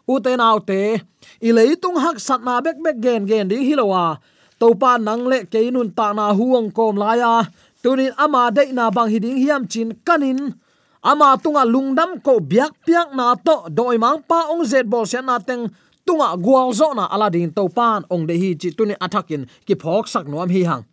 U 0.08 0.22
te 0.22 0.38
nau 0.38 0.62
te, 0.62 1.02
i 1.42 1.50
leitung 1.50 1.98
hak 1.98 2.22
sat 2.22 2.40
na 2.46 2.62
bek 2.62 2.78
bek 2.78 2.96
gen 3.02 3.26
gen 3.26 3.50
ding 3.50 3.66
hilowa 3.66 4.22
to 4.62 4.70
pa 4.78 5.02
nang 5.02 5.26
le 5.26 5.44
ke 5.50 5.66
nun 5.74 5.90
ta 5.90 6.14
na 6.14 6.30
huang 6.30 6.70
kom 6.70 6.94
laya 6.94 7.50
tunin 7.82 8.14
ama 8.14 8.54
de 8.54 8.70
na 8.70 8.94
bang 8.94 9.10
hiding 9.10 9.38
hiam 9.42 9.66
chin 9.66 9.98
kanin. 10.06 10.54
Ama 10.98 11.38
tunga 11.38 11.62
lungdam 11.62 12.18
ko 12.22 12.42
biak 12.42 12.74
piang 12.82 13.14
na 13.14 13.38
to, 13.38 13.70
doi 13.70 13.98
mang 14.02 14.18
pa 14.22 14.50
ong 14.50 14.66
zet 14.66 14.82
bol 14.82 15.06
sen 15.06 15.26
na 15.26 15.38
teng 15.38 15.70
tunga 16.08 16.28
gwal 16.44 16.72
zo 16.72 16.88
na 16.98 17.04
aladin 17.14 17.50
to 17.56 17.68
pan 17.76 18.00
ong 18.14 18.24
de 18.28 18.34
hi 18.42 18.50
chi 18.60 18.68
tuni 18.76 18.94
athakin 19.04 19.42
ki 19.66 19.74
phok 19.82 20.04
sak 20.12 20.26
nuam 20.32 20.48
hi 20.56 20.62
hang. 20.70 20.84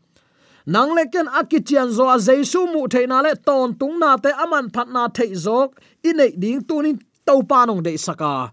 Nang 0.73 0.91
leken 0.97 1.27
akichian 1.39 1.89
zo 1.97 2.05
a 2.15 2.17
jesu 2.27 2.59
mu 2.73 2.81
theina 2.93 3.17
le 3.25 3.31
ton 3.47 3.69
tung 3.79 3.95
na 4.01 4.09
te 4.23 4.31
aman 4.43 4.67
phat 4.75 4.87
na 4.95 5.03
thei 5.17 5.31
zok, 5.45 5.69
inei 6.09 6.31
ding 6.41 6.61
tunin 6.67 6.97
to 7.27 7.35
panong 7.49 7.81
de 7.85 7.93
saka 8.05 8.51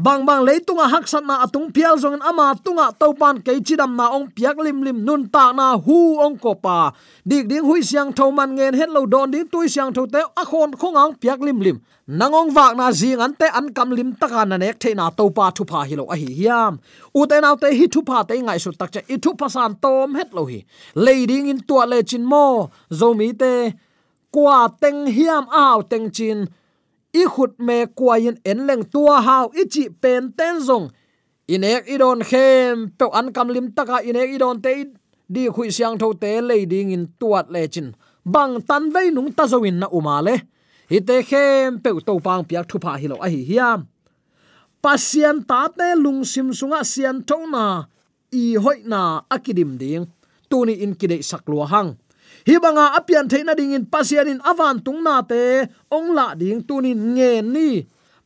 bang 0.00 0.24
bang 0.24 0.40
leitunga 0.48 0.88
haksat 0.88 1.20
na 1.28 1.44
atung 1.44 1.68
pial 1.68 2.00
zong 2.00 2.16
ama 2.24 2.56
tunga 2.64 2.88
topan 2.96 3.36
ke 3.44 3.60
chidam 3.60 3.92
na 4.00 4.08
ong 4.16 4.32
piak 4.32 4.56
lim 4.56 4.80
lim 4.80 5.04
nun 5.04 5.28
ta 5.28 5.52
na 5.52 5.76
hu 5.76 6.16
ong 6.16 6.40
ko 6.40 6.56
pa. 6.56 6.96
Dik 7.28 7.44
ding 7.52 7.64
hui 7.68 7.84
siang 7.84 8.08
tho 8.16 8.32
man 8.32 8.56
ngen 8.56 8.72
het 8.80 8.88
lo 8.88 9.04
don 9.04 9.28
ding 9.28 9.44
tui 9.52 9.68
siang 9.68 9.92
tho 9.92 10.08
te 10.08 10.24
a 10.24 10.44
khon 10.48 10.72
khong 10.72 10.96
ang 10.96 11.12
piak 11.20 11.44
lim 11.44 11.60
lim. 11.60 11.76
Nangong 12.08 12.48
wak 12.56 12.72
na 12.80 12.88
zing 12.96 13.20
an 13.20 13.36
te 13.36 13.46
an 13.52 13.68
kam 13.76 13.92
lim 13.92 14.16
taka 14.16 14.48
na 14.48 14.56
nek 14.56 14.80
the 14.80 14.96
na 14.96 15.12
to 15.12 15.28
pa 15.36 15.52
thu 15.52 15.68
pa 15.68 15.84
hi 15.84 15.94
lo 16.00 16.08
a 16.08 16.16
hi 16.16 16.32
hiam. 16.32 16.80
U 17.12 17.28
te 17.28 17.36
nau 17.44 17.60
te 17.60 17.68
hi 17.68 17.84
thu 17.92 18.00
pa 18.00 18.24
te 18.24 18.40
ngai 18.40 18.56
su 18.56 18.72
tak 18.72 18.90
cha 18.94 19.00
i 19.04 19.20
thu 19.20 19.36
pa 19.36 19.52
san 19.52 19.76
tom 19.84 20.16
het 20.16 20.32
lo 20.32 20.48
hi. 20.48 20.64
Leading 20.96 21.52
in 21.52 21.60
tua 21.68 21.84
le 21.84 22.00
chin 22.02 22.24
mo. 22.24 22.72
Zoomi 22.88 23.28
mi 23.28 23.36
te, 23.36 23.52
kwa 24.32 24.72
teng 24.80 25.12
hiam 25.12 25.44
aw 25.52 25.84
teng 25.84 26.08
chin 26.08 26.48
i 27.12 27.24
khut 27.26 27.58
me 27.58 27.86
kwa 27.86 28.14
en 28.50 28.58
leng 28.68 28.84
tua 28.92 29.20
hao 29.20 29.50
i 29.60 29.64
chi 29.72 29.88
pen 30.02 30.32
ten 30.38 30.56
zong. 30.68 30.86
Inek 31.48 31.84
idon 31.94 32.20
khem 32.30 32.90
pe 32.98 33.06
an 33.18 33.32
kam 33.34 33.48
lim 33.54 33.66
taka 33.76 33.96
inek 34.08 34.30
idon 34.36 34.62
te 34.62 34.72
di 35.34 35.42
khui 35.54 35.70
siang 35.70 35.98
tho 35.98 36.12
te 36.22 36.40
leading 36.40 36.90
in 36.96 37.04
tuat 37.20 37.46
le 37.54 37.66
chin. 37.68 37.88
Bang 38.24 38.62
tan 38.68 38.90
vei 38.94 39.10
nung 39.10 39.32
ta 39.32 39.44
zawin 39.52 39.78
na 39.80 39.86
uma 39.98 40.22
le. 40.22 40.34
Hi 40.90 40.98
te 41.08 41.16
khem 41.22 41.80
pe 41.82 41.90
to 42.06 42.12
pang 42.26 42.42
piak 42.48 42.66
thu 42.70 42.78
pha 42.84 42.92
hi 43.00 43.06
lo 43.10 43.16
a 43.26 43.28
hi 43.34 43.42
hiam. 43.50 43.80
Pasian 44.82 45.36
ta 45.48 45.68
te 45.68 45.88
lung 46.04 46.24
sim 46.24 46.48
sunga 46.58 46.80
sian 46.84 47.16
na, 47.52 47.64
i 48.32 48.54
hoi 48.54 48.80
na 48.84 49.22
akidim 49.34 49.76
ding. 49.78 50.06
Tuni 50.50 50.74
in 50.84 50.94
kide 50.94 51.18
saklua 51.22 51.66
hang 51.72 51.90
hibanga 52.48 52.96
apian 52.98 53.28
theina 53.28 53.54
ding 53.56 53.72
in 53.72 53.84
pasian 53.86 54.28
in 54.28 54.40
avan 54.40 54.80
tungna 54.80 55.20
te 55.26 55.68
ongla 55.90 56.38
ding 56.38 56.62
tunin 56.62 57.00
nge 57.16 57.32
ni. 57.44 57.70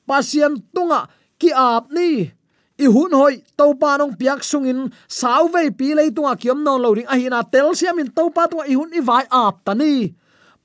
Pasian 0.08 0.60
tunga 0.74 1.08
ki 1.40 1.50
ap 1.54 1.90
ni. 1.90 2.30
I 2.74 2.86
hun 2.90 3.12
hoi 3.14 3.38
to 3.54 3.66
pa 3.78 3.94
nong 3.96 4.18
piak 4.18 4.42
sungin 4.42 4.90
sau 5.06 5.46
ve 5.46 5.70
pi 5.70 5.94
le 5.94 6.10
tunga 6.10 6.34
kiom 6.34 6.58
non 6.66 6.82
lo 6.82 6.90
ring 6.98 7.06
ahina 7.06 7.38
na 7.38 7.46
tel 7.46 7.70
siam 7.78 8.02
in 8.02 8.10
to 8.10 8.30
pa 8.34 8.50
tunga, 8.50 8.66
i 8.66 8.74
hun 8.74 8.90
i 8.90 9.00
vai 9.00 9.24
ap 9.30 9.62
tani 9.62 10.10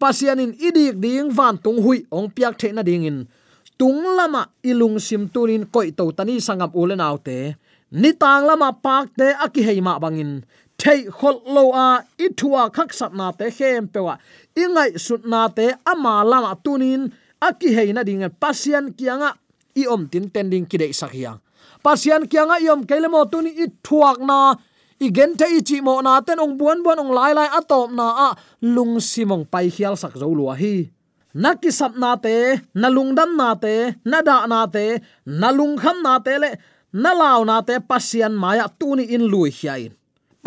pasian 0.01 0.41
in 0.41 0.57
idik 0.57 0.97
ding 0.97 1.29
van 1.29 1.55
tung 1.61 1.77
hui, 1.85 2.07
ong 2.09 2.33
piak 2.33 2.57
theina 2.57 2.81
ding 2.81 3.05
in. 3.05 3.29
Tung 3.77 4.01
lama 4.17 4.49
ilung 4.65 4.97
sim 4.97 5.29
tunin 5.29 5.69
koi 5.69 5.93
to 5.93 6.09
tani 6.17 6.41
sangam 6.41 6.73
ulen 6.73 6.99
autte 6.99 7.55
ni 7.91 8.13
tang 8.13 8.45
lama 8.45 8.69
pak 8.73 9.17
te 9.17 9.33
aki 9.33 9.61
heima 9.65 9.97
bangin 9.97 10.45
thei 10.81 11.01
khol 11.17 11.37
lo 11.55 11.63
a 11.75 11.87
ithua 12.25 12.63
khak 12.75 12.91
sat 12.99 13.11
na 13.19 13.27
te 13.39 13.45
hem 13.57 13.87
pewa 13.93 14.15
ingai 14.63 14.91
sut 15.05 15.23
na 15.31 15.41
te 15.57 15.65
ama 15.91 16.23
lama 16.31 16.51
tunin 16.63 17.01
aki 17.47 17.69
heina 17.77 18.01
ding 18.07 18.23
e 18.27 18.29
pasian 18.41 18.85
kianga, 18.97 19.29
i 19.75 19.83
om 19.93 20.07
tin 20.11 20.25
tending 20.33 20.65
kidei 20.71 20.93
sakhiang 21.01 21.39
pasian 21.83 22.27
kianga 22.31 22.55
i 22.59 22.67
om 22.69 22.83
kelemo 22.89 23.23
tuni, 23.31 23.51
i 23.63 23.65
thuak 23.83 24.19
na 24.29 24.55
gen 24.99 25.35
te 25.39 25.47
ichi 25.57 25.79
mo 25.81 26.01
na, 26.01 26.19
ten 26.21 26.39
ong 26.43 26.59
buan 26.59 26.83
buan 26.83 26.99
ong 26.99 27.13
lai 27.15 27.31
lai 27.31 27.47
atop 27.47 27.91
na, 27.95 28.07
a 28.27 28.29
lung 28.61 28.99
simong 28.99 29.47
pai 29.47 29.71
khial 29.71 29.95
sak 29.95 30.19
zo 30.19 30.27
lua 30.27 30.55
hi. 30.59 30.91
Naki 31.33 31.71
sap 31.71 31.95
na 31.95 32.17
te, 32.17 32.59
na 32.75 32.89
lung 32.89 33.15
dam 33.15 33.37
na 33.37 33.55
te, 33.55 33.95
na 34.03 34.19
da 34.21 34.43
na 34.49 34.65
te, 34.67 34.99
na 35.23 35.49
lung 35.55 35.77
kham 35.79 36.03
na 36.03 36.19
te 36.19 36.35
le, 36.41 36.51
na 36.91 37.13
law 37.13 37.39
na 37.47 37.61
te 37.61 37.79
pasian 37.79 38.33
maya 38.35 38.67
tuni 38.79 39.07
in 39.15 39.23
lui 39.31 39.53
hiain 39.53 39.93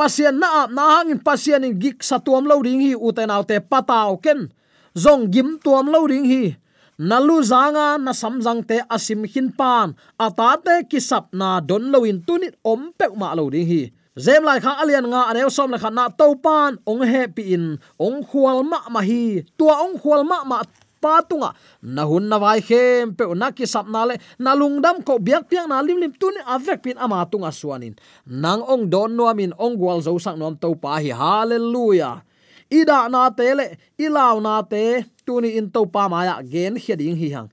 pasien 0.02 0.34
na 0.34 0.66
ap 0.66 0.74
na 0.74 0.98
hangin 0.98 1.22
pasien 1.22 1.62
in 1.62 1.78
gik 1.78 2.02
satuam 2.02 2.42
lo 2.42 2.58
ding 2.58 2.82
hi 2.82 2.98
uten 2.98 3.30
autte 3.30 3.62
pataw 3.62 4.18
ken. 4.18 4.50
Zong 4.98 5.30
gim 5.30 5.62
tuam 5.62 5.86
lo 5.94 6.02
ding 6.10 6.26
hi. 6.26 6.58
Nalu 6.98 7.38
zanga, 7.46 7.98
na 8.02 8.10
samjang 8.10 8.66
te 8.66 8.82
asim 8.90 9.22
hin 9.22 9.54
pan 9.54 9.94
ata 10.18 10.58
te 10.58 10.74
kisap 10.90 11.30
na 11.30 11.62
don 11.62 11.94
lo 11.94 12.02
in 12.02 12.18
tunit 12.26 12.58
om 12.66 12.90
pek 12.98 13.14
ma 13.14 13.30
lo 13.38 13.46
ding 13.46 13.66
hi. 13.70 13.82
Zem 14.18 14.42
lai 14.42 14.58
kha 14.58 14.82
alian 14.82 15.06
nga 15.06 15.30
aneu 15.30 15.48
som 15.48 15.70
la 15.70 15.78
kha 15.78 15.90
na 15.94 16.10
to 16.10 16.34
pan 16.42 16.76
ong 16.82 17.06
he 17.06 17.22
pi 17.30 17.54
in, 17.54 17.78
ong 17.96 18.26
khwal 18.26 18.66
ma 18.66 18.82
ma 18.90 19.00
hi. 19.06 19.46
Tua 19.54 19.86
ong 19.86 19.96
khwal 20.02 20.26
ma 20.26 20.42
ma 20.42 20.66
pa 21.02 21.18
tunga 21.26 21.50
na 21.82 22.06
hun 22.06 22.30
na 22.30 22.38
vai 22.38 22.62
khem 22.62 23.10
pe 23.18 23.26
na 23.34 23.50
ki 23.50 23.66
sap 23.66 23.90
na 23.90 24.06
le, 24.06 24.14
na 24.38 24.54
lungdam 24.54 25.02
ko 25.02 25.18
biak 25.18 25.50
piak 25.50 25.66
na 25.66 25.82
lim 25.82 25.98
lim 25.98 26.14
tun 26.14 26.38
avek 26.46 26.86
pin 26.86 26.96
ama 26.96 27.26
tunga 27.26 27.50
suanin. 27.50 27.98
Nang 28.30 28.62
ong 28.62 28.86
don 28.86 29.10
nuamin 29.10 29.50
ong 29.58 29.74
gwal 29.74 29.98
zo 29.98 30.14
sang 30.22 30.38
nom 30.38 30.54
to 30.54 30.78
pa 30.78 31.02
hi. 31.02 31.10
Hallelujah. 31.10 32.22
Ida 32.70 33.10
na 33.10 33.28
te 33.34 33.50
le 33.58 33.66
ilaw 33.98 34.38
na 34.38 34.62
te 34.62 35.02
tuni 35.26 35.58
in 35.58 35.66
to 35.74 35.82
pa 35.90 36.06
maya 36.06 36.38
gen 36.46 36.78
heding 36.78 37.18
hi 37.18 37.28
hang. 37.34 37.50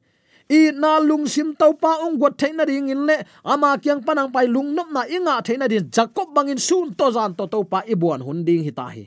I 0.49 0.73
na 0.73 0.97
lung 0.97 1.27
sim 1.29 1.53
to 1.53 1.73
pa 1.77 2.01
ong 2.05 2.17
got 2.17 2.37
theina 2.37 2.65
ring 2.65 2.89
in 2.89 3.05
le, 3.05 3.21
ama 3.45 3.77
kyang 3.77 4.01
panang 4.01 4.33
pai 4.33 4.49
lung 4.49 4.73
nop 4.73 4.89
na 4.89 5.05
inga 5.05 5.41
theina 5.45 5.69
din 5.69 5.89
jakob 5.93 6.33
bangin 6.33 6.57
sun 6.57 6.93
to 6.97 7.11
zan 7.13 7.37
to 7.37 7.45
to 7.45 7.61
pa 7.65 7.85
ibuan 7.85 8.21
hun 8.21 8.41
ding 8.45 8.65
hi 8.65 8.73
ta 8.73 8.89
hi. 8.89 9.05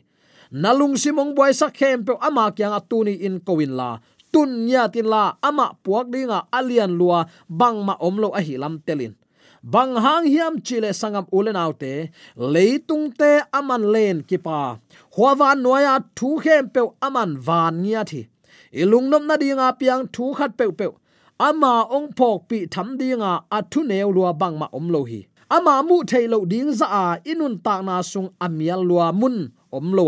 Na 0.52 0.76
lung 0.76 1.00
simong 1.00 1.32
boy 1.32 1.50
sa 1.56 1.72
khem 1.72 2.04
pe 2.04 2.12
ama 2.20 2.52
kyang 2.52 2.76
atuni 2.76 3.16
in 3.26 3.40
kowin 3.40 3.72
la 3.72 3.98
tun 4.32 4.50
nya 4.66 4.82
tin 4.94 5.06
la 5.12 5.24
ama 5.48 5.66
puak 5.84 6.06
dinga 6.12 6.38
alian 6.58 6.92
lua, 7.00 7.18
bang 7.48 7.78
ma 7.86 7.94
omlo 8.08 8.28
a 8.38 8.40
hi 8.46 8.54
lam 8.62 8.74
telin 8.86 9.14
bang 9.62 9.94
hang 10.04 10.26
hiam 10.26 10.54
chile 10.66 10.90
sangam 11.00 11.26
ulen 11.36 11.56
autte 11.64 12.10
leitung 12.36 13.06
te 13.18 13.30
aman 13.58 13.82
len 13.94 14.16
kipa 14.28 14.58
huawan 15.14 15.58
noya 15.64 15.94
thu 16.16 16.28
khem 16.42 16.64
pe 16.74 16.82
aman 17.06 17.30
van 17.46 17.74
nia 17.82 18.02
thi. 18.10 18.22
Ilung 18.72 19.06
nom 19.12 19.24
na 19.28 19.36
dinga 19.36 19.68
piang 19.78 20.02
thu 20.14 20.32
khat 20.38 20.56
pe 20.58 20.66
pe 20.78 20.86
ama 21.38 21.72
ong 21.96 22.08
phok 22.16 22.38
pi 22.48 22.58
tham 22.72 22.88
dinga 23.00 23.32
athu 23.56 23.80
neu 23.90 24.10
lua 24.16 24.30
bang 24.40 24.56
ma 24.60 24.66
omlo 24.78 25.00
hi. 25.10 25.20
Ama 25.56 25.74
mu 25.88 25.96
thei 26.10 26.26
lo 26.32 26.38
ding 26.52 26.72
za 26.78 26.86
a 26.86 27.04
inun 27.30 27.54
ta 27.64 27.74
na 27.86 27.96
sung 28.02 28.30
amial 28.44 28.80
lua 28.90 29.06
mun 29.20 29.36
om 29.76 29.86
lo 29.96 30.04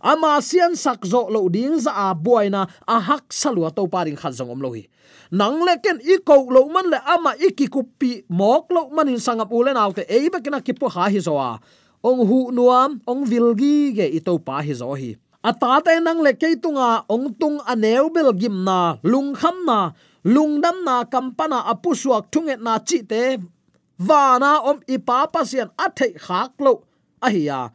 ama 0.00 0.40
sian 0.40 0.76
sak 0.76 1.04
zo 1.04 1.28
lo 1.28 1.48
ding 1.48 1.78
za 1.80 1.92
a 1.92 2.08
buaina 2.14 2.66
a 2.88 2.96
hak 3.00 3.32
salua 3.32 3.70
to 3.70 3.86
paring 3.86 4.16
khat 4.16 4.32
zong 4.32 4.50
om 4.50 4.60
lo 4.60 4.72
hi 4.72 4.88
nang 5.30 5.62
le 5.62 5.78
ken 5.78 6.02
i 6.02 6.18
ko 6.26 6.50
lo 6.50 6.66
man 6.74 6.90
le 6.90 6.98
ama 7.06 7.38
i 7.38 7.54
ki 7.54 7.66
ku 7.70 7.86
pi 7.98 8.26
mok 8.28 8.72
lo 8.74 8.90
man 8.90 9.08
in 9.08 9.22
sangap 9.22 9.52
ule 9.54 9.70
aw 9.70 9.90
te 9.94 10.02
ei 10.08 10.26
ba 10.32 10.42
kena 10.42 10.58
ki 10.58 10.74
po 10.74 10.90
ha 10.90 11.06
hi 11.06 11.20
zo 11.22 11.38
a. 11.38 11.60
Ong 12.00 12.24
hu 12.24 12.48
nuam, 12.48 12.96
ong 13.04 13.28
vilgi 13.28 13.92
ge 13.92 14.06
i 14.08 14.20
to 14.24 14.40
pa 14.40 14.64
hi 14.64 14.72
zo 14.72 14.96
hi. 14.96 15.14
Ata 15.44 15.84
te 15.84 16.00
nang 16.00 16.24
le 16.24 16.32
ke 16.32 16.56
tunga, 16.56 17.04
ong 17.12 17.36
tung 17.36 17.60
aneu 17.68 18.08
bel 18.08 18.32
gim 18.40 18.64
na, 18.64 18.96
lung 19.04 19.36
kham 19.36 19.56
na, 19.68 19.92
lung 20.24 20.60
dam 20.64 20.80
na 20.84 21.04
kampana 21.04 21.60
apusuak 21.72 22.32
thunget 22.32 22.60
na 22.60 22.80
chi 22.80 23.04
te 23.04 23.36
wana 24.08 24.64
om 24.64 24.80
ipa 24.88 25.28
pasian 25.32 25.68
athei 25.76 26.16
khak 26.16 26.56
lo 26.64 26.72
ahia 27.20 27.68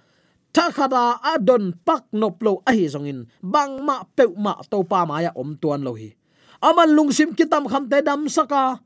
takhada 0.56 1.20
adon 1.20 1.76
pak 1.84 2.08
noplo 2.16 2.64
ahi 2.64 2.88
zongin 2.88 3.28
bang 3.44 3.84
ma 3.84 4.08
peu 4.16 4.32
ma 4.40 4.56
to 4.72 4.80
pa 4.88 5.04
ma 5.04 5.20
ya 5.20 5.36
om 5.36 5.52
tuan 5.60 5.84
lohi 5.84 6.16
aman 6.64 6.96
lungsim 6.96 7.36
kitam 7.36 7.68
kham 7.68 7.92
te 7.92 8.00
dam 8.00 8.32
saka 8.32 8.80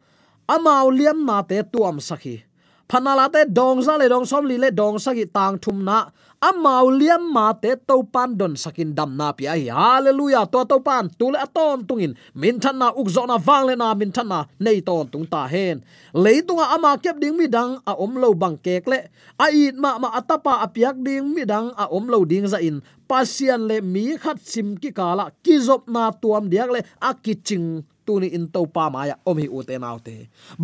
amau 0.50 0.90
liam 0.90 1.22
na 1.22 1.46
te 1.46 1.62
tuam 1.62 2.02
sakhi 2.02 2.42
phanala 2.90 3.30
te 3.30 3.46
dong 3.46 3.86
za 3.86 3.94
le 4.02 4.10
dong 4.10 4.26
som 4.26 4.44
li 4.50 4.58
le 4.58 4.74
dong 4.74 4.98
sagi 4.98 5.26
tang 5.30 5.62
thum 5.62 5.86
na. 5.86 6.10
Amau 6.40 6.88
liam 6.88 7.36
ma 7.36 7.52
te 7.52 7.76
to 7.76 8.00
pan 8.14 8.32
don 8.40 8.56
sakin 8.56 8.96
dam 8.98 9.12
na 9.20 9.36
pi 9.36 9.44
ai. 9.46 9.68
Hallelujah. 9.68 10.48
To 10.48 10.64
to 10.64 10.80
pan 10.80 11.12
tu 11.20 11.30
le 11.30 11.38
aton 11.38 11.84
tungin 11.84 12.16
min 12.34 12.58
than 12.64 12.80
na 12.80 12.88
uk 12.96 13.12
zo 13.12 13.28
na 13.28 13.38
wang 13.38 13.68
le 13.68 13.76
na, 13.76 13.94
min 13.94 14.10
than 14.16 14.28
na 14.32 14.48
nei 14.58 14.80
ton 14.80 15.06
tung 15.12 15.28
ta 15.28 15.46
hen. 15.52 15.84
Le 16.16 16.34
tunga 16.42 16.66
ama 16.76 16.96
kep 16.98 17.20
ding 17.20 17.36
mi 17.38 17.46
dang 17.52 17.78
a 17.86 17.94
om 17.94 18.16
lo 18.16 18.34
bang 18.34 18.58
kek 18.66 18.88
le. 18.88 19.00
A 19.38 19.52
it 19.52 19.76
ma 19.76 20.00
ma 20.00 20.10
atapa 20.16 20.64
apiak 20.66 20.96
ding 21.04 21.28
mi 21.36 21.44
dang 21.44 21.76
a 21.76 21.86
om 21.92 22.08
lo 22.08 22.24
ding 22.26 22.48
za 22.48 22.58
in. 22.58 22.82
Pasian 23.10 23.68
le 23.70 23.84
mi 23.84 24.16
khat 24.16 24.40
sim 24.40 24.80
ki 24.82 24.90
kala 24.96 25.36
ki 25.44 25.60
zop 25.60 25.92
na 25.92 26.10
tuam 26.22 26.48
diak 26.48 26.72
le 26.72 26.82
a 27.04 27.12
kiching 27.14 27.84
tu 28.10 28.18
ni 28.22 28.28
in 28.38 28.50
to 28.54 28.66
pa 28.76 28.90
maya 28.90 29.16
om 29.30 29.38
hi 29.38 29.48
u 29.58 29.62
te 29.70 29.78
nau 29.86 29.98
te. 30.08 30.16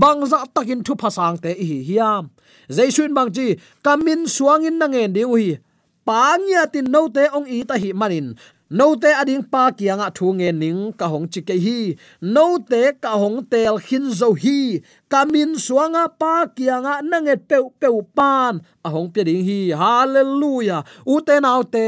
Bang 0.02 0.26
za 0.32 0.40
takin 0.56 0.82
thu 0.86 0.94
phasang 1.02 1.38
te 1.44 1.52
hi 1.70 1.78
hiam. 1.90 2.24
Jaisuin 2.78 3.14
bang 3.18 3.30
chi 3.36 3.48
kamin 3.86 4.26
suangin 4.36 4.76
na 4.82 4.90
ngen 4.90 5.14
ding 5.16 5.34
hi. 5.38 5.48
Pangya 6.08 6.66
tin 6.74 6.90
no 6.94 7.02
te 7.16 7.24
ong 7.38 7.48
i 7.58 7.62
ta 7.70 7.76
hi 7.84 7.90
manin. 8.02 8.28
No 8.78 8.88
te 9.02 9.10
ading 9.22 9.46
pa 9.54 9.64
kianga 9.78 10.08
thu 10.18 10.34
nge 10.38 10.50
ning 10.64 10.82
ka 11.00 11.06
hong 11.14 11.28
chi 11.34 11.42
ke 11.48 11.56
hi. 11.66 11.80
No 12.36 12.46
te 12.72 12.82
ka 13.04 13.12
hong 13.22 13.40
tel 13.52 13.78
hin 13.88 14.06
zo 14.20 14.30
hi. 14.44 14.60
Kamin 15.12 15.52
suanga 15.66 16.04
pa 16.22 16.34
kianga 16.58 16.94
nanget 17.12 17.40
peu 17.50 17.66
peu 17.82 17.98
pan. 18.18 18.54
A 18.86 18.90
hong 18.96 19.10
pe 19.14 19.22
ding 19.28 19.44
hi. 19.50 19.60
Hallelujah. 19.82 20.82
U 21.14 21.22
te 21.28 21.36
nau 21.46 21.62
te 21.76 21.88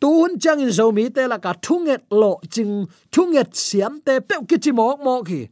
tun 0.00 0.38
chang 0.42 0.60
in 0.60 0.72
zo 0.78 0.92
mi 0.96 1.08
te 1.16 1.26
la 1.32 1.38
ka 1.38 1.52
thunget 1.64 2.02
lo 2.10 2.40
ching 2.50 2.86
thunget 3.12 3.50
siam 3.66 4.00
te 4.06 4.20
pe 4.28 4.34
ki 4.48 4.56
chi 4.64 4.72
mok 4.72 4.98
mo 5.06 5.22
ki 5.28 5.42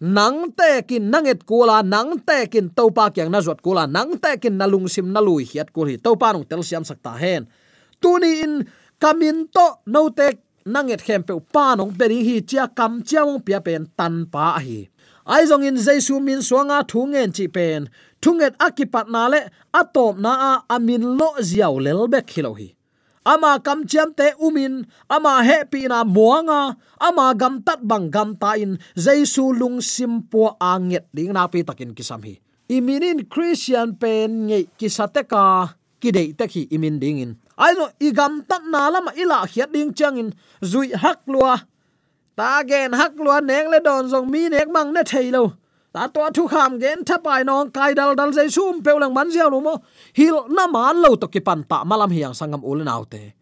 nang 0.00 0.50
te 0.58 0.82
kin 0.88 1.10
nanget 1.12 1.46
kula 1.46 1.82
nang 1.94 2.18
te 2.28 2.46
kin 2.52 2.68
tàu 2.76 2.90
pa 2.96 3.08
kyang 3.14 3.30
na 3.30 3.40
zot 3.40 3.62
kula 3.64 3.86
nang 3.86 4.18
te 4.22 4.36
kin 4.42 4.58
na 4.58 4.66
lung 4.66 4.88
sim 4.88 5.12
na 5.14 5.20
lui 5.20 5.44
hiat 5.50 5.72
kul 5.74 5.88
hi 5.88 5.96
tàu 5.96 6.14
pa 6.20 6.32
nong 6.32 6.44
tel 6.50 6.62
siam 6.68 6.84
sakta 6.84 7.12
hen 7.22 7.46
tuni 8.00 8.30
in 8.44 8.54
kamin 9.00 9.46
to 9.54 9.66
no 9.86 10.08
te 10.18 10.26
nanget 10.66 11.00
khem 11.06 11.22
pe 11.22 11.34
pa 11.54 11.74
nong 11.78 11.92
beri 11.98 12.20
hi 12.26 12.36
chia 12.40 12.66
kam 12.78 13.02
chia 13.08 13.22
mong 13.24 13.40
pia 13.46 13.60
pen 13.66 13.86
tan 13.96 14.14
pa 14.32 14.58
hi 14.64 14.80
ai 15.24 15.42
zong 15.48 15.64
in 15.68 15.76
jaisu 15.76 16.20
min 16.20 16.42
suanga 16.48 16.78
thu 16.90 17.00
ngen 17.12 17.30
chi 17.36 17.46
pen 17.56 17.88
thunget 18.22 18.54
akipat 18.66 19.06
na 19.14 19.22
le 19.32 19.40
atop 19.80 20.14
na 20.24 20.32
a 20.50 20.52
amin 20.74 21.04
lo 21.18 21.28
ziaw 21.48 21.74
lel 21.84 22.00
bek 22.12 22.26
khilo 22.32 22.52
hi 22.60 22.68
ama 23.24 23.58
kam 23.64 23.88
chiam 23.88 24.12
te 24.12 24.36
umin, 24.38 24.84
ama 25.08 25.40
happy 25.42 25.88
na 25.88 26.04
muanga, 26.04 26.76
ama 27.00 27.32
gam 27.34 27.64
tat 27.64 27.80
bang 27.80 28.12
gam 28.12 28.36
ta 28.36 28.54
in 28.60 28.78
jaisu 28.94 29.56
lung 29.56 29.80
sim 29.80 30.22
po 30.28 30.56
anget 30.60 31.08
ding 31.16 31.32
na 31.32 31.48
pi 31.48 31.64
takin 31.64 31.96
kisam 31.96 32.20
hi. 32.22 32.38
Iminin 32.68 33.24
christian 33.28 33.96
pen 33.96 34.48
nge 34.48 34.68
kisate 34.76 35.24
ka, 35.28 35.74
kidei 36.00 36.36
te 36.36 36.44
khi 36.48 36.68
imin 36.68 37.00
ding 37.00 37.18
in. 37.18 37.32
Ai 37.56 37.72
no 37.74 37.88
igam 38.00 38.44
tat 38.48 38.62
na 38.68 38.92
lama 38.92 39.12
ila 39.16 39.48
hiat 39.48 39.72
ding 39.72 39.92
chang 39.96 40.20
in. 40.20 40.30
Zui 40.60 40.92
hak 40.92 41.24
lua. 41.26 41.64
Ta 42.36 42.62
gen 42.66 42.92
hak 42.92 43.14
lua 43.16 43.40
neng 43.40 43.68
le 43.72 43.78
don 43.80 44.08
jong 44.08 44.28
mi 44.30 44.48
nek 44.48 44.68
mang 44.68 44.92
na 44.92 45.02
thei 45.02 45.30
lo 45.32 45.56
ta 45.94 46.10
to 46.10 46.26
thu 46.34 46.50
kham 46.50 46.82
gen 46.82 47.06
thapai 47.06 47.46
nong 47.46 47.70
kai 47.70 47.94
dal 47.94 48.18
dal 48.18 48.34
zai 48.34 48.50
sum 48.50 48.82
peulang 48.82 49.14
man 49.14 49.30
zia 49.30 49.46
no 49.46 49.62
mo. 49.62 49.74
Hil 50.18 50.50
na 50.50 50.66
man 50.66 50.98
lo 50.98 51.14
to 51.14 51.30
ki 51.30 51.38
pan 51.38 51.62
ta 51.62 51.86
malam 51.86 52.10
hiang 52.10 52.34
sangam 52.34 52.66
ul 52.66 52.82
naute, 52.82 53.38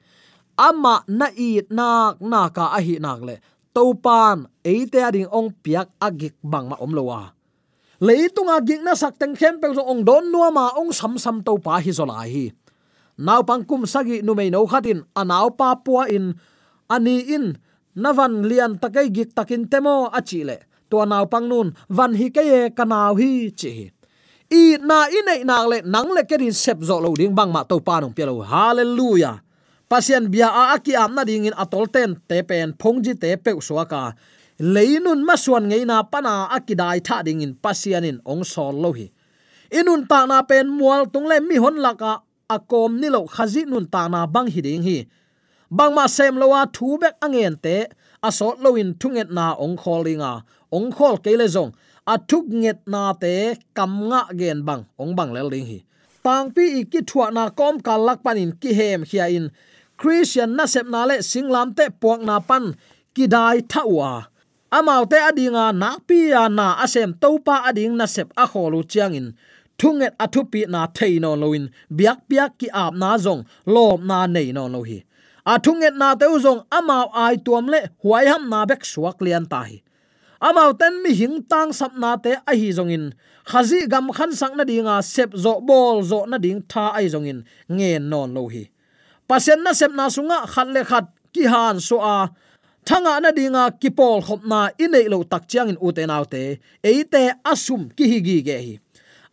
ama 0.61 1.01
na 1.09 1.33
i 1.33 1.65
nak 1.73 2.21
na 2.21 2.53
ka 2.53 2.77
a 2.77 2.81
hi 2.85 3.01
nak 3.01 3.21
le. 3.25 3.37
To 3.73 3.97
pan 3.97 4.45
eite 4.61 5.01
ading 5.01 5.33
ong 5.33 5.49
piak 5.65 5.97
agik 5.97 6.37
bang 6.45 6.69
ma 6.69 6.77
om 6.77 6.93
lowa 6.93 7.33
leitung 8.05 8.53
agik 8.53 8.85
na 8.85 8.93
sak 8.93 9.17
teng 9.17 9.33
khem 9.33 9.57
pe 9.57 9.73
ong 9.73 10.05
don 10.05 10.29
nuwa 10.29 10.53
ma 10.53 10.65
ong 10.77 10.93
sam 10.93 11.17
sam 11.17 11.41
to 11.41 11.57
pa 11.57 11.81
hi 11.81 11.89
zola 11.89 12.21
hi. 12.29 12.53
Naw 13.17 13.41
pang 13.49 13.65
kum 13.65 13.89
sagi 13.89 14.21
nu 14.21 14.37
mei 14.37 14.53
no 14.53 14.69
khatin 14.69 15.01
anaw 15.17 15.49
pa 15.57 15.73
puwa 15.81 16.05
in 16.11 16.37
ani 16.93 17.17
in 17.33 17.57
navan 17.97 18.45
lian 18.45 18.77
takai 18.77 19.09
gik 19.09 19.33
takin 19.33 19.65
temo 19.73 20.13
achile 20.13 20.69
tua 20.93 21.09
naw 21.09 21.25
pang 21.33 21.49
nun, 21.49 21.73
van 21.89 22.13
hi 22.13 22.29
ke 22.29 22.45
kanaw 22.77 23.17
hi 23.17 23.49
chi. 23.57 23.89
I 24.53 24.77
na 24.85 25.09
i 25.09 25.21
nei 25.25 25.41
na 25.49 25.65
le 25.65 25.81
nang 25.81 26.13
le 26.13 26.29
ke 26.29 26.37
din 26.37 26.53
sep 26.53 26.85
zo 26.85 27.01
lo 27.01 27.17
ding 27.17 27.33
bang 27.33 27.49
ma 27.49 27.65
to 27.65 27.81
pa 27.81 28.05
nong 28.05 28.13
pelo 28.13 28.45
hallelujah. 28.45 29.41
Pasien 29.89 30.29
bia 30.33 30.49
a 30.53 30.77
aki 30.77 30.93
am 30.93 31.17
na 31.17 31.25
ding 31.25 31.49
in 31.49 31.57
atol 31.57 31.89
ten, 31.89 32.21
te 32.29 32.45
pen 32.45 32.77
phongji 32.77 33.17
te 33.17 33.33
pe 33.41 33.57
suaka 33.69 34.13
leinun 34.61 35.25
ma 35.25 35.35
suan 35.41 35.73
ngei 35.73 35.85
na 35.89 36.05
pana 36.13 36.53
akidai 36.57 37.01
tha 37.07 37.25
ding 37.27 37.41
in 37.41 37.57
pasian 37.65 38.05
in 38.05 38.19
ong 38.29 38.45
sol 38.45 38.77
lo 38.77 38.93
hi. 38.93 39.09
Inun 39.73 40.05
ta 40.11 40.29
na 40.29 40.45
pen 40.45 40.69
mual 40.69 41.09
tung 41.13 41.27
le 41.31 41.41
mi 41.41 41.57
hon 41.57 41.81
laka 41.81 42.21
akom 42.57 43.01
ni 43.01 43.09
lo 43.09 43.25
khazi 43.35 43.65
nun 43.65 43.87
ta 43.89 44.03
na 44.13 44.29
bang 44.35 44.49
hi 44.53 44.61
ding 44.61 44.85
hi. 44.85 44.99
Bang 45.73 45.93
ma 45.97 46.05
sem 46.17 46.37
lo 46.37 46.53
wa 46.53 46.63
thu 46.69 47.01
bek 47.01 47.17
angen 47.25 47.57
te 47.65 47.77
asot 48.29 48.61
lo 48.65 48.77
in 48.77 48.93
thunget 49.01 49.29
na 49.33 49.57
ong 49.65 49.77
kholinga 49.83 50.45
ong 50.77 50.91
khol 50.97 51.17
ke 51.25 51.31
zong. 51.57 51.73
Athuk 52.03 52.51
nget 52.51 52.79
na 52.87 53.13
te 53.23 53.55
kam 53.77 54.11
nga 54.11 54.27
gen 54.35 54.65
bang. 54.67 54.83
Ong 54.99 55.15
bang 55.15 55.31
lel 55.33 55.51
ding 55.55 55.67
hi. 55.71 55.79
Tang 56.25 56.51
pi 56.55 56.85
ki 56.91 57.01
thua 57.07 57.31
na 57.31 57.51
kom 57.51 57.79
kalak 57.87 58.23
panin 58.25 58.53
ki 58.61 58.71
hem 58.75 59.01
khia 59.05 59.27
in. 59.31 59.47
Christian 60.01 60.57
na 60.57 60.67
sep 60.67 60.87
na 60.87 61.07
le 61.07 61.23
singlam 61.23 61.69
te 61.79 61.85
pok 62.03 62.21
na 62.29 62.41
pan 62.41 62.75
ki 63.15 63.25
dai 63.35 63.63
thawa 63.73 64.33
amau 64.77 65.05
te 65.11 65.19
adinga 65.29 65.65
na 65.83 65.91
pi 66.07 66.19
ya 66.35 66.49
na 66.49 66.67
asem 66.85 67.11
topa 67.23 67.55
ading 67.69 67.95
na 67.99 68.07
sep 68.07 68.29
a 68.37 68.45
kholu 68.51 68.81
chiang 68.91 69.15
in. 69.15 69.29
Thunget 69.79 70.15
athupi 70.25 70.67
na 70.67 70.87
theino 70.97 71.35
loin 71.43 71.71
biak 71.97 72.19
biak 72.29 72.53
ki 72.59 72.69
ap 72.73 72.95
na 72.95 73.19
zong. 73.25 73.43
Lom 73.67 74.07
na 74.07 74.27
nei 74.27 74.51
no 74.57 74.67
lo 74.67 74.83
hi. 74.83 74.99
Athunget 75.47 75.95
na 76.01 76.15
te 76.15 76.27
zong. 76.45 76.61
Amau 76.71 77.07
ai 77.15 77.37
tuam 77.45 77.67
le 77.73 77.81
huai 78.03 78.27
ham 78.27 78.51
na 78.51 78.67
bek 78.71 78.83
suak 78.93 79.19
lian 79.25 79.47
ta 79.47 79.63
hi 79.69 79.83
amau 80.43 80.71
ten 80.81 80.95
mi 81.03 81.11
hing 81.15 81.37
tang 81.51 81.71
sap 81.79 81.93
na 82.03 82.11
te 82.25 82.33
a 82.51 82.53
hi 82.61 82.69
zong 82.79 82.93
in. 82.97 83.05
Khazi 83.51 83.87
gam 83.93 84.07
khan 84.17 84.33
sang 84.41 84.55
na 84.59 84.65
dinga 84.71 84.97
sep 85.15 85.31
zo 85.45 85.61
bol 85.69 86.03
zo 86.11 86.19
na 86.31 86.39
ding 86.45 86.61
tha 86.71 86.85
ai 86.99 87.07
zong 87.15 87.27
in. 87.33 87.39
Nge 87.71 87.93
non 88.11 88.35
lo 88.35 88.49
hi. 88.55 88.65
Pasen 89.29 89.63
na 89.65 89.73
sep 89.73 89.93
na 89.99 90.05
sunga, 90.15 90.39
khat 90.53 90.69
le 90.75 90.83
khat, 90.91 91.07
ki 91.35 91.45
han 91.53 91.81
so 91.81 91.97
a. 92.01 92.17
Thanga 92.87 93.15
na 93.23 93.31
dinga 93.39 93.65
kipol 93.81 94.19
khopna 94.27 94.61
inei 94.85 95.07
lo 95.13 95.23
tak 95.23 95.47
chiang 95.51 95.69
in 95.73 95.79
uten 95.87 96.11
autte 96.17 96.43
eite 96.91 97.23
asum 97.53 97.83
ki 97.97 98.05
hi 98.13 98.19
gi 98.27 98.39
ge 98.49 98.59
hi. 98.67 98.75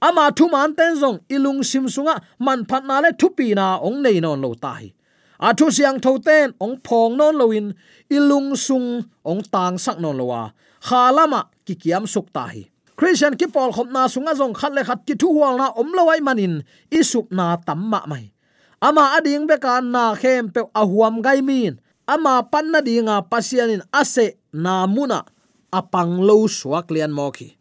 Ama 0.07 0.31
thu 0.37 0.45
man 0.53 0.71
ten 0.77 0.93
zong 1.01 1.17
ilung 1.35 1.61
sim 1.69 1.85
sunga, 1.95 2.15
man 2.45 2.65
phat 2.69 2.83
na 2.85 2.99
le 3.03 3.11
thupi 3.19 3.47
na, 3.59 3.67
ong 3.87 3.97
nei 4.05 4.19
non 4.19 4.41
lo 4.45 4.53
tai 4.53 4.93
a 5.39 5.53
thu 5.57 5.71
siang 5.71 5.99
tho 6.03 6.11
ten, 6.19 6.51
ong 6.59 6.75
phong 6.85 7.15
non 7.17 7.35
loin 7.41 7.67
ilung 8.11 8.55
sung, 8.65 8.89
ong 9.23 9.41
tang 9.53 9.77
sak 9.77 9.97
non 10.03 10.17
lowa 10.19 10.51
khalama 10.83 11.47
ki 11.65 11.75
kiam 11.75 12.07
sukta 12.07 12.47
hi 12.53 12.63
christian 12.99 13.39
ki 13.39 13.47
pol 13.47 13.71
khop 13.71 13.87
na 13.95 14.11
sunga 14.11 14.35
jong 14.35 14.51
khat 14.51 14.75
le 14.75 14.83
khat 14.83 15.07
ki 15.07 15.15
thu 15.15 15.31
wal 15.31 15.55
na 15.55 15.71
om 15.79 15.87
lowai 15.95 16.19
manin 16.19 16.67
isup 16.91 17.31
na 17.31 17.55
tamma 17.55 18.03
mai. 18.11 18.35
Ama 18.83 19.15
ading 19.19 19.47
be 19.47 19.55
ka 19.55 19.79
na 19.79 20.15
khem 20.15 20.51
pe 20.51 20.67
ahuam 20.75 21.23
gai 21.23 21.39
min. 21.39 21.79
Ama 22.07 22.43
panna 22.51 22.83
dinga 22.83 23.23
pasianin 23.31 23.83
ase 23.93 24.35
na 24.51 24.83
muna, 24.89 25.23
apang 25.71 26.19
lo 26.27 26.43
suak 26.49 26.91
lian 26.91 27.15
mo 27.15 27.31
khi 27.31 27.55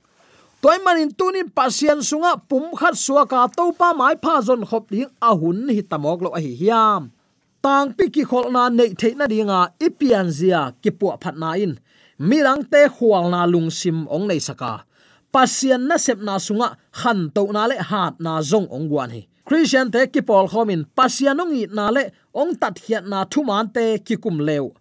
toy 0.59 0.79
manin 0.83 1.15
tunin 1.15 1.47
pasian 1.47 2.03
sunga 2.03 2.35
pum 2.51 2.75
khat 2.75 2.99
suaka 2.99 3.47
to 3.55 3.71
pa 3.79 3.95
mai 3.95 4.19
pha 4.19 4.43
zon 4.43 4.67
khop 4.67 4.91
ding 4.91 5.11
ahun 5.23 5.71
hi 5.71 5.83
tamok 5.87 6.19
lo 6.27 6.31
a 6.35 6.41
hi 6.43 6.53
hiam. 6.61 7.15
Tang 7.63 7.95
pi 7.95 8.11
ki 8.11 8.23
khol 8.27 8.51
na 8.51 8.67
nei 8.67 8.91
the 8.91 9.09
na 9.15 9.27
dinga 9.31 9.61
ipian 9.79 10.27
zia 10.35 10.75
ki 10.83 10.91
pu 10.99 11.07
phat 11.23 11.39
na 11.39 11.55
in 11.55 11.79
milang 12.19 12.63
te 12.71 12.87
hual 12.99 13.31
na 13.31 13.47
lung 13.47 13.71
sim 13.71 14.07
ong 14.09 14.27
nei 14.29 14.39
saka. 14.39 14.85
Pasian 15.33 15.87
na 15.89 15.97
sep 15.97 16.19
na 16.19 16.39
sunga, 16.39 16.77
khan 16.93 17.31
to 17.35 17.53
na 17.53 17.67
le 17.67 17.77
hat 17.91 18.21
na 18.21 18.41
zong 18.41 18.69
ong 18.71 18.89
guan 18.91 19.11
hi. 19.11 19.23
Christian 19.47 19.91
te 19.91 20.07
ki 20.13 20.21
pol 20.23 20.47
khomin 20.49 20.85
pasian 20.97 21.41
ong 21.41 21.55
i 21.55 21.65
na 21.71 21.91
le 21.91 22.11
ong 22.35 22.57
tat 22.61 22.77
hiat 22.85 23.05
na 23.09 23.25
thu 23.25 23.45
man 23.45 23.69
te 23.75 23.99
ki 24.07 24.17
kum 24.17 24.39
lew 24.41 24.73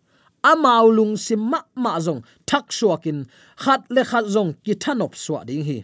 amau 0.52 0.88
lung 0.98 1.16
sim 1.18 1.42
ma 1.52 1.60
ma 1.76 2.00
zong, 2.00 2.22
thak 2.50 2.66
suakin, 2.78 3.20
khat 3.64 3.82
le 3.90 4.04
khat 4.10 4.26
zong 4.36 4.52
ki 4.64 4.74
thanop 4.84 5.14
suwa 5.24 5.42
ding 5.46 5.64
hi. 5.70 5.78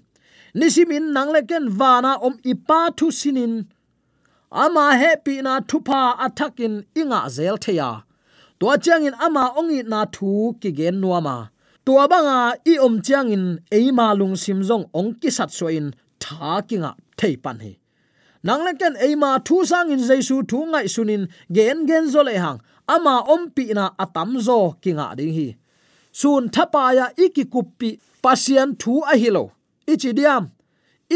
Nisimin 0.55 1.05
nang 1.15 1.31
le 1.35 1.41
ken 1.49 1.65
wana 1.79 2.11
om 2.27 2.35
ipa 2.51 2.79
thu 2.97 3.07
sinin. 3.19 3.53
Ama 4.63 4.85
happy 5.01 5.41
na 5.41 5.53
thupa 5.69 6.01
athakin 6.25 6.73
inga 6.99 7.21
zel 7.35 7.57
theya 7.63 7.89
tua 8.63 8.77
chiang 8.77 9.03
in 9.03 9.13
ama 9.19 9.51
ongi 9.59 9.83
na 9.83 10.05
thu 10.05 10.55
ki 10.61 10.71
gen 10.71 11.01
nuama. 11.01 11.49
Tua 11.85 12.07
banga 12.07 12.55
i 12.71 12.73
om 12.85 13.01
changin 13.07 13.59
eima 13.77 14.07
lung 14.19 14.35
sim 14.43 14.59
zong 14.69 14.85
ong 14.99 15.11
ki 15.21 15.29
sat 15.37 15.51
so 15.51 15.67
in 15.67 15.87
tha 16.23 16.61
kinga 16.69 16.91
thei 17.19 17.35
pan 17.43 17.57
hi 17.63 17.73
nang 18.47 18.63
le 18.65 18.71
ken 18.79 18.95
eima 19.05 19.31
thu 19.47 19.55
sang 19.71 19.91
in 19.93 20.01
jesu 20.09 20.35
thu 20.49 20.59
ngai 20.71 20.87
sunin 20.93 21.23
gen 21.55 21.77
gen 21.89 22.05
zo 22.13 22.21
le 22.27 22.33
hang, 22.43 22.59
ama 22.95 23.15
om 23.33 23.41
pi 23.55 23.63
na 23.77 23.85
atam 24.03 24.29
zo 24.47 24.59
kinga 24.83 25.07
ding 25.17 25.33
hi. 25.37 25.47
Sun 26.19 26.43
thapa 26.55 26.83
ya 26.97 27.05
iki 27.25 27.43
kuppi 27.53 27.89
pasian 28.23 28.69
thu 28.81 28.93
a 29.11 29.13
hilo 29.21 29.43
ichi 29.91 30.11
diam 30.17 30.43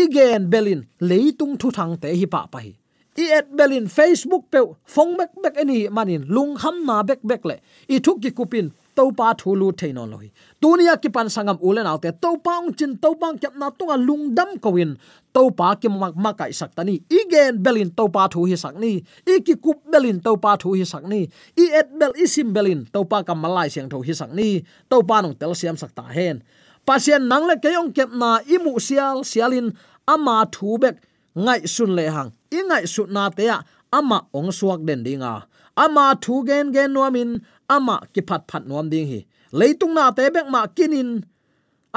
igen 0.02 0.42
belin 0.52 0.82
leitung 1.10 1.56
thu 1.62 1.68
thang 1.78 1.94
te 2.02 2.10
hi 2.20 2.26
pa 2.34 2.42
pa 2.52 2.60
hi 2.66 2.72
i 3.18 3.26
et 3.38 3.48
belin 3.58 3.88
facebook 3.98 4.44
pe 4.52 4.60
phong 4.86 5.18
bek 5.20 5.32
bek 5.44 5.56
ani 5.62 5.78
manin 5.90 6.24
lung 6.36 6.54
kham 6.62 6.76
na 6.86 7.04
bek 7.10 7.22
bek 7.30 7.42
le 7.50 7.56
i 7.90 8.00
thuk 8.06 8.22
ki 8.24 8.32
kupin 8.38 8.68
to 8.98 9.04
pa 9.18 9.28
thulu 9.40 9.68
thein 9.80 10.00
loi 10.14 10.28
tunia 10.62 10.94
ki 11.02 11.10
pan 11.16 11.28
sangam 11.36 11.58
ulen 11.68 11.88
autte 11.92 12.10
to 12.24 12.30
paung 12.46 12.68
chin 12.78 12.92
to 13.04 13.10
bang 13.22 13.38
kyap 13.42 13.54
na 13.62 13.68
tunga 13.78 13.96
à 13.98 14.04
lung 14.08 14.24
dam 14.38 14.50
kowin 14.64 14.92
to 15.34 15.42
pa 15.60 15.68
ki 15.82 15.90
mak 16.02 16.14
makai 16.26 16.52
saktani 16.60 16.96
igen 17.20 17.54
belin 17.66 17.90
to 17.98 18.04
pa 18.16 18.24
thu 18.34 18.46
hi 18.50 18.58
sakni 18.64 18.94
i 19.32 19.34
ki 19.46 19.56
kup 19.66 19.80
belin 19.92 20.18
to 20.26 20.32
pa 20.44 20.52
thu 20.62 20.70
hi 20.78 20.86
sakni 20.94 21.22
i 21.64 21.66
et 21.80 21.90
bel 22.00 22.14
isim 22.24 22.48
belin 22.56 22.80
to 22.94 23.00
pa 23.12 23.18
kam 23.28 23.38
malai 23.44 23.68
siang 23.74 23.90
tho 23.92 23.98
hi 24.08 24.14
sakni 24.22 24.50
to 24.90 24.98
pa 25.10 25.22
nong 25.24 25.36
tel 25.40 25.54
siam 25.60 25.76
sakta 25.82 26.06
hen 26.18 26.36
pasien 26.88 27.22
nang 27.32 27.46
le 27.50 27.56
ke 27.64 27.70
kep 27.98 28.10
na 28.22 28.30
imu 28.56 28.74
sial 28.88 29.18
sialin 29.32 29.68
ama 30.14 30.38
thu 30.56 30.78
bek 30.84 30.96
ngai 31.44 31.62
sun 31.76 31.92
le 31.98 32.06
hang. 32.16 32.32
I 32.58 32.60
ngai 32.70 32.84
su 32.94 33.02
na 33.16 33.24
te 33.38 33.44
ya 33.52 33.58
ama 33.98 34.18
ong 34.38 34.52
suak 34.58 34.80
den 34.88 35.02
dinga 35.06 35.34
ama 35.84 36.06
thu 36.24 36.34
gen 36.48 36.68
gen 36.76 36.90
nuamin 36.94 37.32
ama 37.76 37.96
ki 38.14 38.22
phat 38.28 38.42
phat 38.50 38.64
nuam 38.70 38.90
ding 38.92 39.08
hi. 39.12 39.20
Leitung 39.60 39.94
na 39.98 40.12
te 40.18 40.26
bek 40.36 40.48
ma 40.54 40.62
kinin 40.78 41.10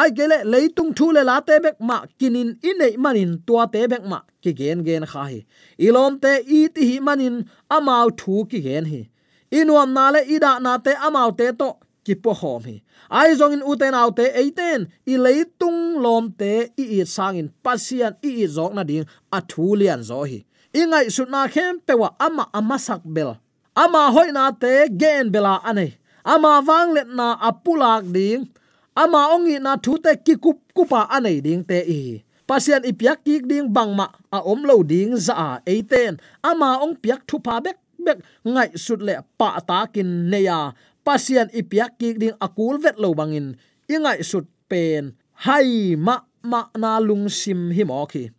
ai 0.00 0.10
gele 0.18 0.38
leitung 0.52 0.90
thu 0.96 1.06
le 1.16 1.22
la 1.30 1.36
te 1.48 1.54
bek 1.64 1.76
ma 1.88 1.96
kinin 2.18 2.48
i 2.68 2.70
nei 2.80 2.94
manin 3.04 3.32
tua 3.46 3.64
te 3.74 3.80
bek 3.92 4.04
ma 4.10 4.18
ki 4.42 4.50
gen 4.58 4.78
gen 4.86 5.04
kha 5.12 5.22
hi. 5.30 5.40
Ilom 5.86 6.12
te 6.22 6.32
i 6.58 6.60
ti 6.74 6.82
hi 6.90 6.96
manin 7.06 7.36
amau 7.76 8.06
thu 8.20 8.34
ki 8.50 8.58
gen 8.66 8.84
hi. 8.92 9.02
Inuam 9.58 9.90
na 9.96 10.04
le 10.14 10.20
ida 10.34 10.52
na 10.64 10.72
te 10.84 10.92
amau 11.06 11.30
te 11.38 11.46
to 11.60 11.68
ki 12.04 12.14
po 12.22 12.32
hom 12.40 12.62
hi 12.70 12.76
ai 13.10 13.34
zong 13.38 13.58
in 13.58 13.66
uten 13.66 13.94
autte 13.94 14.24
eiten 14.40 14.86
i 15.12 15.14
leitung 15.24 15.98
lom 16.04 16.30
te 16.40 16.70
i 16.82 16.84
i 16.98 17.06
sang 17.16 17.36
in 17.40 17.48
pasian 17.64 18.14
i 18.28 18.30
i 18.42 18.46
zok 18.56 18.72
na 18.74 18.82
ding 18.90 19.06
a 19.36 19.38
thu 19.50 19.74
zo 20.08 20.22
hi 20.30 20.38
ingai 20.80 21.06
sut 21.10 21.28
na 21.34 21.50
khem 21.54 21.74
pewa 21.86 22.08
ama 22.26 22.44
ama 22.58 22.76
sak 22.78 23.02
bel 23.14 23.34
ama 23.74 24.02
hoina 24.14 24.44
te 24.62 24.72
gen 25.00 25.26
bela 25.34 25.54
ane 25.68 25.98
ama 26.24 26.52
wang 26.68 26.94
let 26.96 27.08
na 27.18 27.34
apulak 27.48 28.04
ding 28.16 28.46
ama 28.94 29.20
ongi 29.34 29.56
na 29.58 29.72
thu 29.84 29.98
te 30.04 30.12
ki 30.24 30.34
kup, 30.44 30.58
kupa 30.76 31.00
ane 31.16 31.32
ding 31.46 31.62
te 31.70 31.78
i 31.82 32.00
pasian 32.48 32.82
ipiak 32.90 33.18
ki 33.26 33.34
ding 33.50 33.66
bangma 33.76 34.06
a 34.36 34.38
om 34.52 34.60
lo 34.68 34.76
ding 34.92 35.18
za 35.26 35.34
a 35.34 35.50
eiten 35.72 36.12
ama 36.50 36.68
ong 36.84 36.94
piak 37.02 37.20
thu 37.28 37.36
pa 37.46 37.54
bek 37.64 37.78
bek 38.04 38.18
ngai 38.46 38.70
sut 38.84 39.00
le 39.06 39.14
pa 39.38 39.48
ta 39.68 39.78
kin 39.94 40.10
neya 40.30 40.60
pasian 41.04 41.48
ipiak 41.50 41.98
ki 41.98 42.18
ding 42.20 42.36
akul 42.40 42.76
vet 42.82 42.96
lo 43.02 43.14
bangin, 43.14 43.56
ingai 43.88 44.20
sut 44.24 44.46
pen, 44.70 45.16
hai 45.46 45.96
ma 45.96 46.20
ma 46.42 46.68
na 46.76 46.98
lung 46.98 47.28
sim 47.28 47.70
hi 47.76 47.84
mo 47.84 48.06
khi 48.06 48.30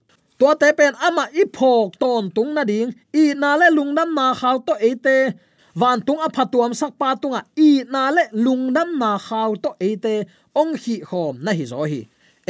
to 0.41 0.49
te 0.61 0.69
pen 0.77 0.93
ama 1.07 1.23
i 1.41 1.43
phok 1.57 1.99
ton 2.01 2.23
tung 2.35 2.51
na 2.57 2.63
ding, 2.65 2.89
i 3.13 3.23
na 3.41 3.49
le 3.61 3.67
lung 3.77 3.93
nam 3.97 4.09
na 4.17 4.33
khaw 4.39 4.57
to 4.67 4.73
ate 4.89 5.17
van 5.81 6.01
tung 6.01 6.21
a 6.25 6.29
phatuam 6.35 6.73
sak 6.79 6.97
pa 6.99 7.09
tunga, 7.21 7.41
i 7.67 7.85
na 7.93 8.09
le 8.15 8.23
lung 8.45 8.73
nam 8.75 8.89
na 9.01 9.11
khaw 9.27 9.53
to 9.63 9.69
ate 9.87 10.15
ong 10.61 10.73
hi 10.83 10.95
khom 11.09 11.33
na 11.45 11.51
hi 11.57 11.65
zo 11.71 11.85
hi. 11.91 12.01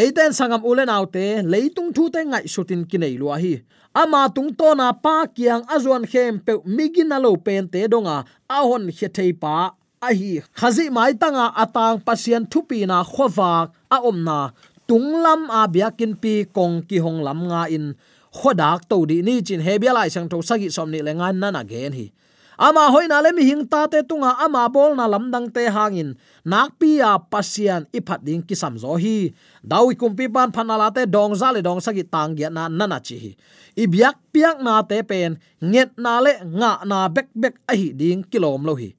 Eiten 0.02 0.32
sangam 0.38 0.64
ulen 0.70 0.90
autte 0.98 1.44
leitung 1.52 1.92
thu 1.96 2.04
te 2.14 2.24
ngai 2.24 2.48
sutin 2.54 2.88
kinai 2.90 3.20
lua 3.22 3.36
hi. 3.44 3.54
Ama 4.02 4.22
tung 4.36 4.56
to 4.60 4.72
na 4.80 4.88
pa 5.04 5.16
kiang 5.36 5.64
azuan 5.76 6.08
khem 6.12 6.40
pe 6.46 6.54
migina 6.76 7.18
lo 7.20 7.36
pen 7.46 7.68
te 7.74 7.82
donga 7.92 8.18
ahon 8.58 8.88
he 8.98 9.08
thei 9.16 9.32
pa 9.44 9.56
a 10.02 10.10
hi 10.18 10.42
khazi 10.58 10.90
mai 10.90 11.14
tanga 11.14 11.54
atang 11.54 12.02
pasien 12.02 12.44
thupi 12.50 12.90
na 12.90 13.06
khowak 13.06 13.70
a 13.96 13.98
om 14.02 14.18
na. 14.26 14.50
Tunglam 14.90 15.46
a 15.48 15.70
biakin 15.70 16.18
pi 16.18 16.50
kong 16.50 16.82
ki 16.90 16.98
hong 16.98 17.22
lam 17.22 17.46
nga 17.46 17.70
in. 17.70 17.94
Khodak 18.34 18.90
to 18.90 19.06
di 19.06 19.22
ni 19.22 19.46
chin 19.46 19.62
hebia 19.62 19.94
lai 19.94 20.10
sang 20.10 20.26
to 20.26 20.42
sagi 20.42 20.74
somni 20.74 21.06
le 21.06 21.14
ngan 21.14 21.38
na 21.38 21.54
na 21.54 21.62
gen 21.62 21.94
hi. 21.94 22.10
Ama 22.58 22.90
hoina 22.94 23.22
le 23.22 23.30
mi 23.34 23.46
hing 23.46 23.66
ta 23.66 23.90
te 23.90 24.02
tunga, 24.06 24.38
ama 24.38 24.70
bol 24.70 24.94
na 24.94 25.06
lamdang 25.10 25.50
te 25.54 25.66
hangin 25.66 26.14
nak 26.46 26.78
pia 26.78 27.18
pasian 27.18 27.90
iphat 27.90 28.22
ding 28.26 28.42
ki 28.42 28.56
sam 28.58 28.78
zo 28.82 28.98
hi. 28.98 29.34
Dawi 29.62 29.94
kumpi 29.94 30.26
pan 30.30 30.50
phanala 30.50 30.90
te 30.90 31.06
dong 31.06 31.34
za 31.38 31.54
le 31.54 31.62
dong 31.62 31.82
sagi 31.82 32.06
tang 32.06 32.34
gya 32.34 32.50
na 32.50 32.70
nana 32.70 32.98
chi 32.98 33.18
hi. 33.22 33.32
I 33.78 33.86
biak 33.86 34.18
piak 34.34 34.58
na 34.66 34.82
te 34.82 34.98
pen, 35.06 35.38
nget 35.62 35.94
na 35.98 36.22
le 36.26 36.34
nga 36.58 36.82
na 36.90 37.06
bek 37.06 37.30
bek 37.38 37.56
a 37.70 37.74
hi 37.78 37.94
ding 37.94 38.26
kilom 38.26 38.66
lo 38.66 38.74
hi 38.74 38.90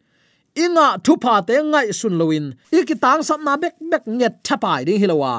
inga 0.55 0.99
thu 1.05 1.17
pa 1.17 1.41
te 1.49 1.55
ngai 1.62 1.93
sun 1.93 2.15
loin 2.21 2.47
ikitang 2.71 3.23
sam 3.29 3.41
na 3.45 3.57
bek 3.57 3.75
bek 3.91 4.05
nget 4.19 4.35
thapai 4.47 4.81
ding 4.87 5.01
hilowa 5.03 5.35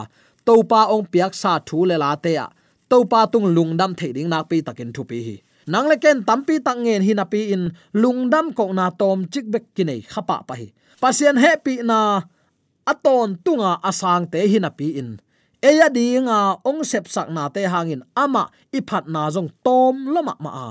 topa 0.46 0.92
ong 0.92 1.08
piak 1.12 1.34
sa 1.42 1.60
thu 1.68 1.86
le 1.90 1.96
la 1.98 2.16
te 2.16 2.36
a. 2.36 2.48
Topa 2.90 3.26
tung 3.32 3.48
lungdam 3.56 3.96
the 3.98 4.14
ding 4.14 4.30
nak 4.30 4.50
pi 4.50 4.62
takin 4.62 4.94
thu 4.94 5.04
pi 5.04 5.18
hi. 5.28 5.36
Nang 5.68 5.88
le 5.88 5.96
ken 5.98 6.24
tampi 6.28 6.60
tak 6.60 6.78
ngen 6.78 7.02
hi 7.02 7.14
na 7.14 7.24
pi 7.24 7.40
in 7.56 7.72
lungdam 7.96 8.54
ko 8.54 8.70
na 8.74 8.92
tom 8.92 9.26
chik 9.32 9.46
bek 9.54 9.64
kinai 9.76 10.06
khapa 10.06 10.44
pa 10.48 10.54
hi. 10.60 10.68
Pasien 11.02 11.36
happy 11.40 11.82
na 11.82 12.22
aton 12.86 13.40
tunga 13.46 13.80
asang 13.90 14.30
te 14.32 14.40
hi 14.52 14.60
na 14.60 14.70
pi 14.70 14.88
in. 15.00 15.10
Eya 15.64 15.88
dinga 15.88 16.60
ong 16.68 16.84
sep 16.84 17.08
sak 17.08 17.32
na 17.32 17.48
te 17.50 17.64
hangin 17.64 18.04
ama 18.24 18.52
iphat 18.78 19.08
na 19.08 19.32
jong 19.34 19.50
tom 19.66 19.96
lama 20.14 20.36
ma 20.44 20.52
a 20.68 20.70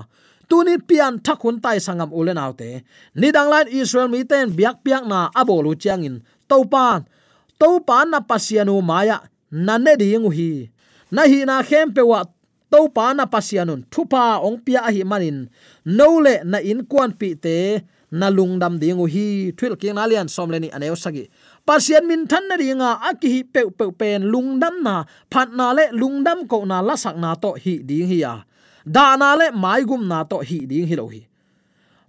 tunin 0.52 0.84
pian 0.84 1.16
thakun 1.16 1.56
tai 1.64 1.80
sangam 1.80 2.12
ulen 2.12 2.36
autte. 2.36 2.84
Nidang 3.16 3.48
lan 3.48 3.72
israel 3.72 4.12
mi 4.12 4.20
ten 4.28 4.52
biak 4.52 4.84
piak 4.84 5.08
na 5.08 5.32
abolu 5.32 5.72
chiangin. 5.72 6.20
Topan 6.44 7.08
topan 7.56 8.12
na 8.12 8.20
pasianu 8.20 8.76
maya. 8.84 9.24
Nanne 9.48 9.96
dingu 9.96 10.28
hi. 10.28 10.68
Na 11.08 11.24
hi 11.24 11.48
na 11.48 11.64
khem 11.64 11.96
pe 11.96 12.04
wa. 12.04 12.28
To 12.68 12.88
na 13.16 13.24
pasianun. 13.28 13.84
Thupa 13.88 14.40
ong 14.44 14.60
pia 14.60 14.84
hi 14.92 15.04
manin. 15.08 15.48
Nole 15.88 16.44
na 16.44 16.60
in 16.60 16.84
kwan 16.84 17.16
pi 17.16 17.32
te. 17.32 17.80
Na 18.12 18.28
lungdam 18.28 18.76
dingu 18.76 19.08
hi. 19.08 19.56
Thil 19.56 19.76
king 19.80 19.96
na 19.96 20.04
lian 20.04 20.28
som 20.28 20.52
leni 20.52 20.68
aneu 20.68 20.96
sagi. 20.96 21.32
Pasian 21.64 22.04
min 22.04 22.28
than 22.28 22.44
na 22.48 22.56
ringa 22.60 22.90
aki 23.08 23.28
hi 23.28 23.40
pe 23.44 23.68
pe 23.72 23.88
pen 23.92 24.28
lungdam 24.28 24.84
na. 24.84 25.08
Phat 25.32 25.48
na 25.52 25.72
le 25.72 25.92
lungdam 25.96 26.44
ko 26.44 26.64
na 26.68 26.84
lasak 26.84 27.16
na 27.16 27.36
to 27.40 27.56
hi 27.56 27.80
ding 27.80 28.08
hi 28.08 28.20
ya 28.20 28.44
da 28.86 29.16
na 29.16 29.34
le 29.38 29.50
mai 29.54 29.82
gum 29.84 30.06
na 30.08 30.24
to 30.24 30.42
hi 30.42 30.66
ding 30.66 30.86
hi 30.86 30.94
lo 30.98 31.06
hi. 31.08 31.22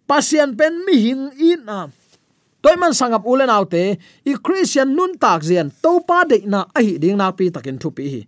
Pasian 0.09 0.57
pen 0.57 0.83
mi 0.85 0.95
hing 0.99 1.23
in 1.39 1.65
na 1.65 1.87
toy 2.63 2.75
man 2.79 2.95
sangap 2.95 3.23
ulen 3.27 3.51
autte 3.51 3.99
i 4.23 4.33
christian 4.39 4.95
nun 4.95 5.15
tak 5.19 5.43
zian 5.43 5.71
to 5.83 5.99
pa 6.07 6.23
de 6.23 6.43
na 6.47 6.65
a 6.75 6.79
hi 6.79 6.97
ding 6.97 7.17
na 7.19 7.31
pi 7.31 7.49
takin 7.49 7.77
thu 7.81 7.89
pi 7.91 8.05
hi. 8.09 8.21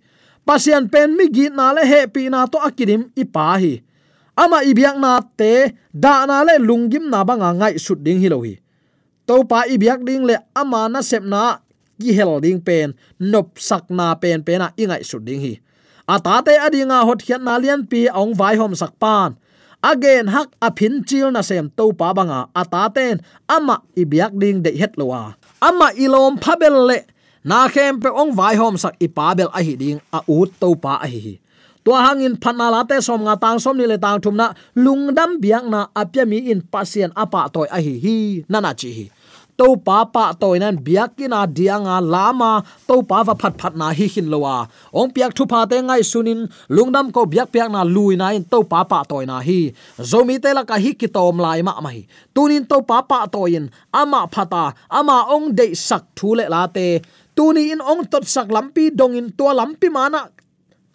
Pasian 0.45 0.85
pen 0.91 1.17
mi 1.17 1.25
gi 1.33 1.49
na 1.49 1.73
le 1.75 1.83
he 1.83 2.05
pi 2.07 2.29
na 2.29 2.45
to 2.45 2.57
akidim 2.61 3.09
pa 3.33 3.57
hi. 3.57 3.81
Ama 4.35 4.67
ibyak 4.67 4.99
na 4.99 5.23
te 5.39 5.71
da 5.95 6.27
na 6.27 6.43
le 6.43 6.59
lungim 6.59 7.07
na 7.07 7.23
banga 7.23 7.49
ngai 7.55 7.79
sut 7.79 8.03
ding 8.03 8.19
hi 8.19 8.27
lo 8.27 8.43
hi. 8.43 8.59
To 9.25 9.41
pa 9.47 9.65
ibyak 9.65 10.03
ding 10.05 10.27
le 10.27 10.35
ama 10.53 10.85
na 10.91 10.99
sep 11.01 11.23
na 11.23 11.65
gi 11.95 12.11
hel 12.11 12.43
ding 12.43 12.59
pen, 12.59 12.91
nop 13.19 13.55
sak 13.55 13.87
na 13.89 14.15
pen 14.19 14.43
pen 14.43 14.59
na 14.59 14.67
ingai 14.75 15.01
sut 15.03 15.23
ding 15.23 15.39
hi 15.39 15.53
ata 16.07 16.41
te 16.45 16.53
adinga 16.55 17.01
hot 17.07 17.25
hian 17.25 17.43
na 17.43 17.57
lian 17.57 17.81
pi 17.89 18.09
ong 18.09 18.33
vai 18.37 18.55
hom 18.55 18.73
sak 18.77 18.93
pan. 19.01 19.37
Again, 19.85 20.33
hak 20.33 20.49
a 20.61 20.73
phin 20.73 21.05
chil 21.05 21.29
na 21.29 21.41
sem 21.45 21.69
to 21.77 21.93
pa 21.93 22.09
banga. 22.17 22.49
Ata 22.57 22.89
ten, 22.89 23.21
ama 23.45 23.85
ibyak 23.93 24.33
ding 24.41 24.65
de 24.65 24.71
het 24.73 24.97
lowa 24.97 25.37
ama 25.61 25.93
ilom 25.93 26.37
phabel 26.41 26.75
le. 26.89 26.99
Na 27.45 27.69
khem 27.69 28.01
pe 28.01 28.09
ong 28.09 28.33
vai 28.33 28.55
hom 28.57 28.77
sak 28.77 28.97
ipabel 28.97 29.49
a 29.53 29.59
hi 29.61 29.73
ding, 29.77 29.99
a 30.09 30.19
ut 30.25 30.49
to 30.61 30.73
pa 30.75 30.97
a 31.05 31.07
hi 31.07 31.39
tua 31.85 32.01
hangin 32.01 32.33
phanna 32.41 32.73
la 32.73 32.81
te 32.89 32.97
som 32.97 33.21
nga 33.21 33.37
tang 33.37 33.61
som 33.61 33.77
ni 33.77 33.85
le 33.85 33.97
tang 34.01 34.17
thum 34.17 34.35
na 34.41 34.47
lungdam 34.73 35.37
biak 35.37 35.69
na 35.69 35.85
apya 35.93 36.25
mi 36.25 36.41
in 36.51 36.65
pasien 36.73 37.13
apa 37.13 37.45
toy 37.53 37.69
a 37.69 37.77
hi 37.85 37.93
hi 38.01 38.17
nana 38.49 38.73
chi 38.73 38.89
hi 38.97 39.05
to 39.57 39.75
pa 39.85 40.03
pa 40.05 40.33
cái 40.41 40.59
nan 40.59 40.75
biakina 40.85 41.45
dianga 41.57 41.97
lama 42.13 42.61
to 42.87 43.01
pa 43.09 43.23
va 43.23 43.33
phat 43.41 43.53
phat 43.59 43.73
na 43.75 43.87
hi 43.97 44.07
hin 44.13 44.27
lowa 44.33 44.67
ong 44.91 45.09
piak 45.15 45.31
thu 45.35 45.43
pa 45.45 45.65
te 45.69 45.77
ngai 45.81 46.03
sunin 46.11 46.47
lungdam 46.75 47.11
ko 47.15 47.25
biak 47.25 47.47
piak 47.53 47.69
na 47.71 47.81
lui 47.83 48.15
na 48.15 48.27
in 48.37 48.43
to 48.43 48.63
pa 48.71 48.83
pa 48.83 49.03
toy 49.09 49.25
na 49.25 49.39
hi. 49.39 49.71
Zomi 50.11 50.35
te 50.43 50.49
la 50.57 50.63
ka 50.69 50.75
hi 50.83 50.91
ki 50.99 51.07
tom 51.15 51.39
lai 51.45 51.59
ma 51.67 51.73
mai 51.85 51.99
tunin 52.35 52.63
to 52.69 52.77
pa 52.89 52.97
pa 53.09 53.19
toyin 53.33 53.65
ama 54.01 54.21
phata 54.33 54.63
ama 54.89 55.17
ong 55.35 55.55
de 55.57 55.65
sak 55.87 56.03
thu 56.17 56.35
le 56.35 56.45
la 56.55 56.67
te. 56.67 56.87
Tuni 57.35 57.75
in 57.75 57.83
ong 57.83 58.07
tot 58.07 58.23
sak 58.23 58.47
lampi 58.47 58.95
dongin 58.95 59.27
tua 59.37 59.51
lampi 59.51 59.91
mana 59.91 60.31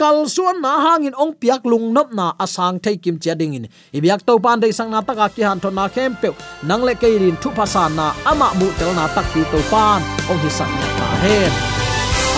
kal 0.01 0.25
suan 0.25 0.65
na 0.65 0.73
hangin 0.85 1.13
ong 1.13 1.37
piak 1.37 1.61
lung 1.69 1.93
nop 1.93 2.09
na 2.17 2.33
asang 2.45 2.81
thei 2.85 2.97
kim 2.97 3.17
chia 3.23 3.35
ding 3.41 3.53
in 3.59 3.67
ibyak 3.93 4.25
to 4.25 4.41
pan 4.45 4.57
dei 4.63 4.73
sang 4.79 4.91
na 4.93 5.05
taka 5.09 5.29
ki 5.35 5.43
han 5.49 5.61
thon 5.63 5.75
na 5.77 5.85
khem 5.95 6.13
pe 6.23 6.29
nang 6.69 6.83
le 6.89 6.95
kei 7.03 7.15
rin 7.23 7.37
thu 7.43 7.49
phasa 7.59 7.85
na 7.99 8.07
ama 8.31 8.49
mu 8.59 8.67
tel 8.79 8.91
na 8.97 9.05
tak 9.15 9.27
pi 9.33 9.41
to 9.53 9.61
pan. 9.73 10.01
Ong 10.31 10.41
hi 10.45 10.51
sang 10.59 10.73
na 10.81 11.07
hen. 11.25 11.53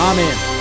Amen. 0.08 0.51